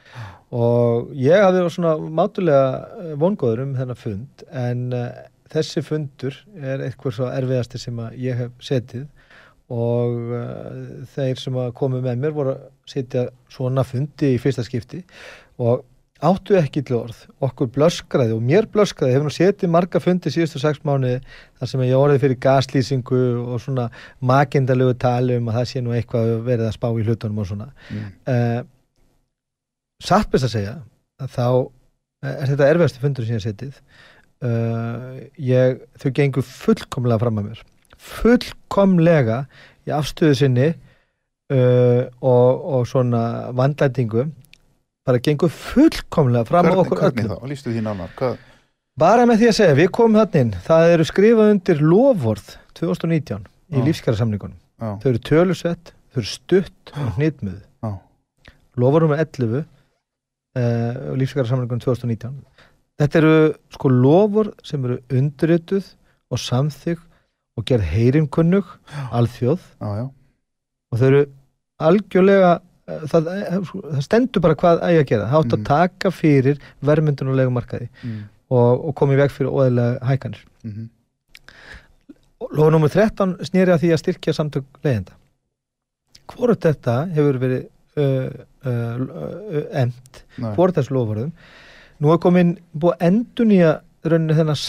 [0.55, 5.09] og ég hafði svona mátulega vongóður um þennan fund en uh,
[5.51, 9.05] þessi fundur er eitthvað svo erfiðasti sem að ég hef setið
[9.73, 15.01] og uh, þeir sem komu með mér voru að setja svona fundi í fyrsta skipti
[15.57, 15.85] og
[16.23, 20.61] áttu ekki til orð, okkur blöskraði og mér blöskraði, hefur nú setið marga fundi síðustu
[20.61, 21.17] sex mánuði
[21.59, 23.89] þar sem ég orðið fyrir gaslýsingu og svona
[24.23, 27.69] makindalegu tali um að það sé nú eitthvað verið að spá í hlutunum og svona.
[27.91, 28.07] Mm.
[28.31, 28.61] uh,
[30.03, 30.75] satt best að segja
[31.19, 31.47] að þá
[32.31, 33.79] er þetta erfiðasti fundur sem ég setið.
[34.45, 37.65] Uh, ég, þau gengur fullkomlega fram að mér
[38.05, 39.43] fullkomlega
[39.85, 43.23] í afstöðu sinni uh, og, og svona
[43.57, 44.27] vandlætingu
[45.05, 47.49] bara gengur fullkomlega fram Hvernig, okkur hvernig öllum þá?
[47.51, 48.13] Lýstu því nánar.
[48.17, 48.37] Hvað?
[48.99, 53.43] bara með því að segja, við komum þannig inn það eru skrifað undir lofvorð 2019
[53.45, 53.85] í Já.
[53.89, 57.91] lífskjara samningunum Já, þau eru tölusett, þau eru stutt og hnitmuð já,
[58.79, 59.65] lofar nummer 11 uh,
[61.19, 62.39] lífskararsamlingun 2019
[63.01, 63.35] þetta eru
[63.75, 65.91] sko lofur sem eru undirrituð
[66.31, 67.03] og samþygg
[67.57, 68.65] og gerð heyrinkunnug
[69.15, 70.05] alþjóð já, já.
[70.91, 71.21] og þau eru
[71.89, 72.51] algjörlega
[72.87, 73.59] eh, það, eh,
[73.95, 75.67] það stendur bara hvað ægja að gera það átt að Mhm.
[75.69, 78.23] taka fyrir vermyndun og legumarkaði Mm.
[78.51, 80.89] og, og komið veg fyrir óðilega hækanir Mm
[82.55, 85.13] Lóð nummer 13 snýri að því að styrkja samtök leiðenda.
[86.29, 87.61] Hvorut þetta hefur verið
[87.97, 88.27] uh,
[88.67, 90.51] uh, uh, emt, Nei.
[90.57, 91.31] hvort þessu lofurðum.
[92.03, 93.71] Nú er komin búið að endunýja
[94.05, 94.59] rauninni þennan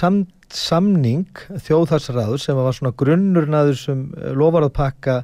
[0.51, 1.26] sam, samning
[1.66, 4.03] þjóðhagsræður sem var svona grunnurinn að þessum
[4.38, 5.20] lofarðpakka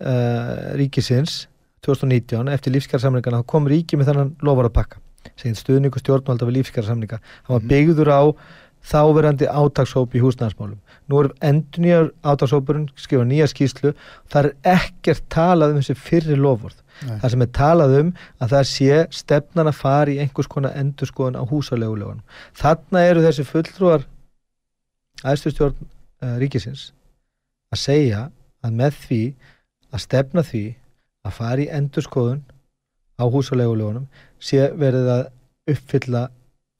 [0.00, 1.46] uh, ríkisins
[1.86, 5.00] 2019 eftir lífskjársamlingana þá kom ríki með þennan lofarðpakka
[5.40, 7.68] seginn stuðningu stjórnvalda við lífskjársamlinga hann var Mhm.
[7.68, 8.22] byggður á
[8.80, 10.78] þáverandi átakshóp í húsnæðarsmálum
[11.10, 13.92] nú er endur nýjar átakshópurinn skrifa nýja skýslu
[14.32, 16.78] það er ekkert talað um þessi fyrri lofvörð
[17.20, 21.36] það sem er talað um að það sé stefnan að fara í einhvers konar endurskoðun
[21.36, 22.22] á húsalegulegunum
[22.56, 24.06] þarna eru þessi fulltrúar
[25.24, 26.90] æðstustjórn uh, ríkisins
[27.70, 28.22] að segja
[28.64, 29.22] að með því
[29.90, 30.64] að stefna því
[31.26, 32.42] að fara í endurskoðun
[33.20, 34.06] á húsalegulegunum
[34.40, 35.24] sé verið að
[35.74, 36.28] uppfylla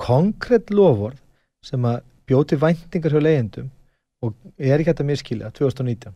[0.00, 1.20] konkrétt lofvörð
[1.66, 3.70] sem að bjóti væntingar hjá leigendum
[4.24, 6.14] og ég er ekki hægt að miskilja 2019.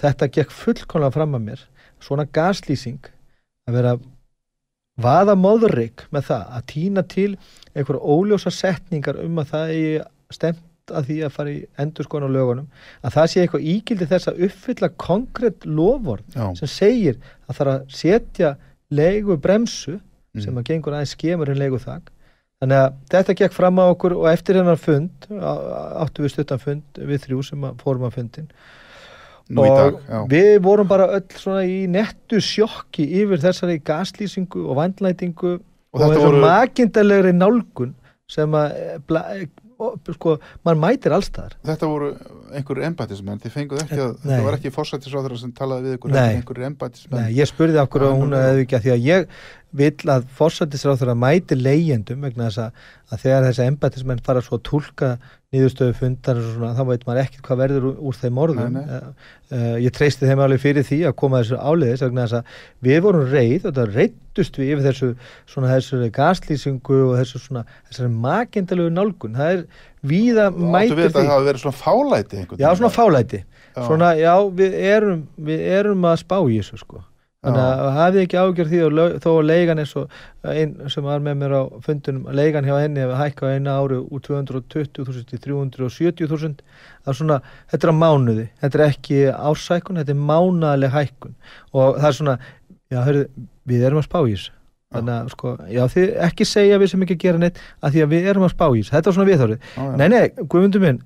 [0.00, 1.64] Þetta gekk fullkomlega fram að mér
[2.02, 3.08] svona gaslýsing
[3.68, 3.94] að vera
[5.00, 7.30] vaða móðurik með það að týna til
[7.72, 10.68] einhverja óljósa setningar um að það er stemt
[10.98, 12.66] að því að fara í endurskoðun á lögunum
[13.02, 16.46] að það sé eitthvað ígildi þess að uppfylla konkrétt lofvörð Já.
[16.60, 17.18] sem segir
[17.48, 18.54] að það er að setja
[18.90, 19.98] leigu bremsu
[20.32, 20.40] Mm.
[20.40, 22.06] sem að gengur aðeins skemur en leigu þak
[22.62, 26.82] þannig að þetta gekk fram á okkur og eftir hennar fund áttu við stuttan fund
[26.96, 28.46] við þrjú sem að fórum að fundin
[29.52, 29.98] Nú og dag,
[30.32, 35.52] við vorum bara öll svona í nettu sjokki yfir þessari gaslýsingu og vandlætingu
[35.92, 37.92] Og og, þessu voru- makindalegri nálgun
[38.32, 38.72] sem að
[40.16, 42.12] sko, maður mætir allstaðar Þetta voru
[42.52, 46.20] einhverjur embættismenn, þið fenguð ekki að, þetta var ekki fórsættisráður sem talaði við ykkur, Nei.
[46.20, 47.26] heldur einhverjur embættismenn.
[47.26, 49.36] Nei, ég spurði okkur að hún hefði ekki að því að ég
[49.82, 54.58] vill að forsættisráður að mæti leigjendum vegna þess að, að þegar þessi embættismenn fara svo
[54.58, 55.12] að tólka
[55.52, 58.78] niðurstöðu fundar svona, þá veit maður ekkert hvað verður úr, þeim orðum.
[58.78, 59.28] Nei, nei.
[59.52, 62.98] uh, ég treysti þeim alveg fyrir því að koma þessu áleiðis vegna þess að við
[63.04, 65.10] vorum reið og það reyttust við yfir þessu
[65.52, 69.36] svona þessu gaslýsingu og þessu svona þessari makindalegu nálgun.
[69.36, 69.64] Það er
[70.00, 70.58] víða að
[70.96, 71.08] því.
[71.18, 73.44] það hafi verið svona fálæti já svona fálæti.
[73.76, 77.04] Svona já við erum, við erum að spá í þessu sko
[77.42, 78.80] þannig að hafið ekki ágjör því
[79.24, 83.02] þó að leigan eins og einn sem var með mér á fundunum leigan hjá henni
[83.02, 86.62] hefur hækkað eina ári úr 220.000 til 370.000
[87.02, 87.38] það er svona,
[87.72, 91.36] þetta er á mánuði þetta er ekki ársækun, þetta er mánaðleg hækkun.
[91.74, 92.36] Og það er svona
[92.92, 93.24] já, hörðu,
[93.68, 94.58] við erum að spá í þessu.
[94.92, 98.12] Þannig að sko, já þið ekki segja við sem ekki gera neitt að því að
[98.12, 98.92] við erum að spá í þessu.
[98.92, 99.86] Þetta er svona já.
[99.96, 101.00] nei nei, guðmundur minn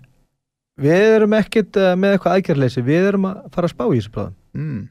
[0.76, 4.12] við erum ekkit uh, með eitthvað aðgerðleysi, við erum að fara að spá í þessu
[4.12, 4.34] bráðum.
[4.57, 4.82] Mm.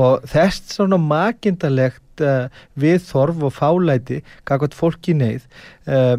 [0.00, 5.44] Og þess svona makindalegt uh, við þorf og fálæti kakvært fólk í neyð
[5.86, 6.16] uh,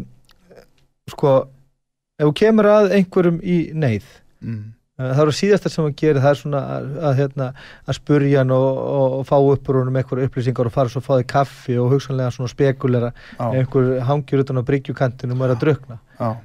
[1.12, 1.34] sko
[2.16, 4.06] ef þú kemur að einhverjum í neyð
[4.46, 4.74] Mm.
[5.00, 7.46] uh, það eru síðasta sem hann gerir það er svona að, að, hérna,
[7.88, 11.06] að spurja hann og, og, og fá uppur honum einhverju upplýsingar og fara svo að
[11.06, 15.54] fá því kaffi og hugsanlega svona spekulera Já, einhver hangir utan á bryggjukantinum og er
[15.56, 16.36] að drukna að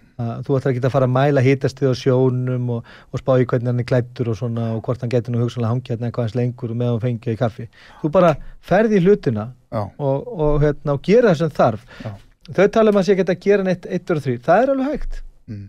[0.45, 3.71] þú ætlar ekki að fara að mæla hítastið á sjónum og, og spá í hvernig
[3.71, 6.37] hann er klættur og svona og hvort hann getur nú hugsanlega hangið hérna eitthvað hans
[6.39, 7.67] lengur og með hann fengið í kaffi
[8.01, 8.33] þú bara
[8.71, 12.11] ferði í hlutina og, og, hérna, og gera það sem þarf Já.
[12.49, 14.91] þau tala um að sé geta að gera neitt 1 og 3, það er alveg
[14.91, 15.65] hægt mm.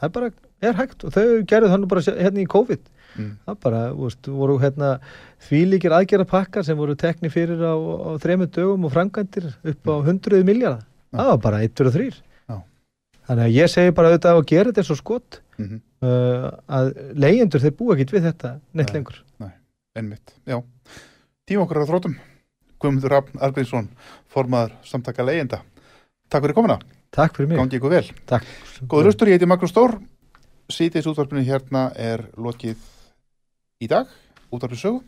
[0.00, 0.34] það er bara,
[0.70, 3.36] er hægt og þau gerðu þannig bara hérna í COVID Mm.
[3.46, 4.88] það bara, veist, voru hérna
[5.46, 10.44] þvílíkir aðgerðapakkar sem voru tekni fyrir á, á þremur dögum og framkvæmdir upp á hundruði
[10.44, 10.84] miljardar
[11.14, 12.25] það var bara 1 og 3 Já.
[13.26, 16.90] Þannig að ég segi bara auðvitað að gera þetta eins og skott Mm uh, að
[17.16, 18.96] leyendur þeir búa ekkit við þetta neitt Nei.
[18.98, 19.22] lengur
[19.96, 20.58] Einmitt, já.
[21.48, 22.16] Tíma okkar að þrótum.
[22.82, 23.86] Guðmundur Rafn Argrínsson,
[24.28, 25.62] formaður samtaka leyenda.
[26.28, 26.76] Takk fyrir komuna,
[27.16, 27.56] Takk fyrir mig.
[27.62, 28.02] gangi ykkur vel.
[28.28, 28.44] Takk.
[28.84, 29.96] Góður hlustur, ég heiti Magnús Stór.
[30.68, 32.76] Sýtis útvarpinu hérna er lokið
[33.80, 34.12] í dag,
[34.52, 35.00] útvarpinu sögu.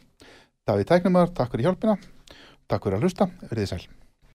[0.65, 1.99] Davíð Tæknumar, takk fyrir hjálpina.
[2.65, 3.83] Takk fyrir að hlusta, verðið sæl.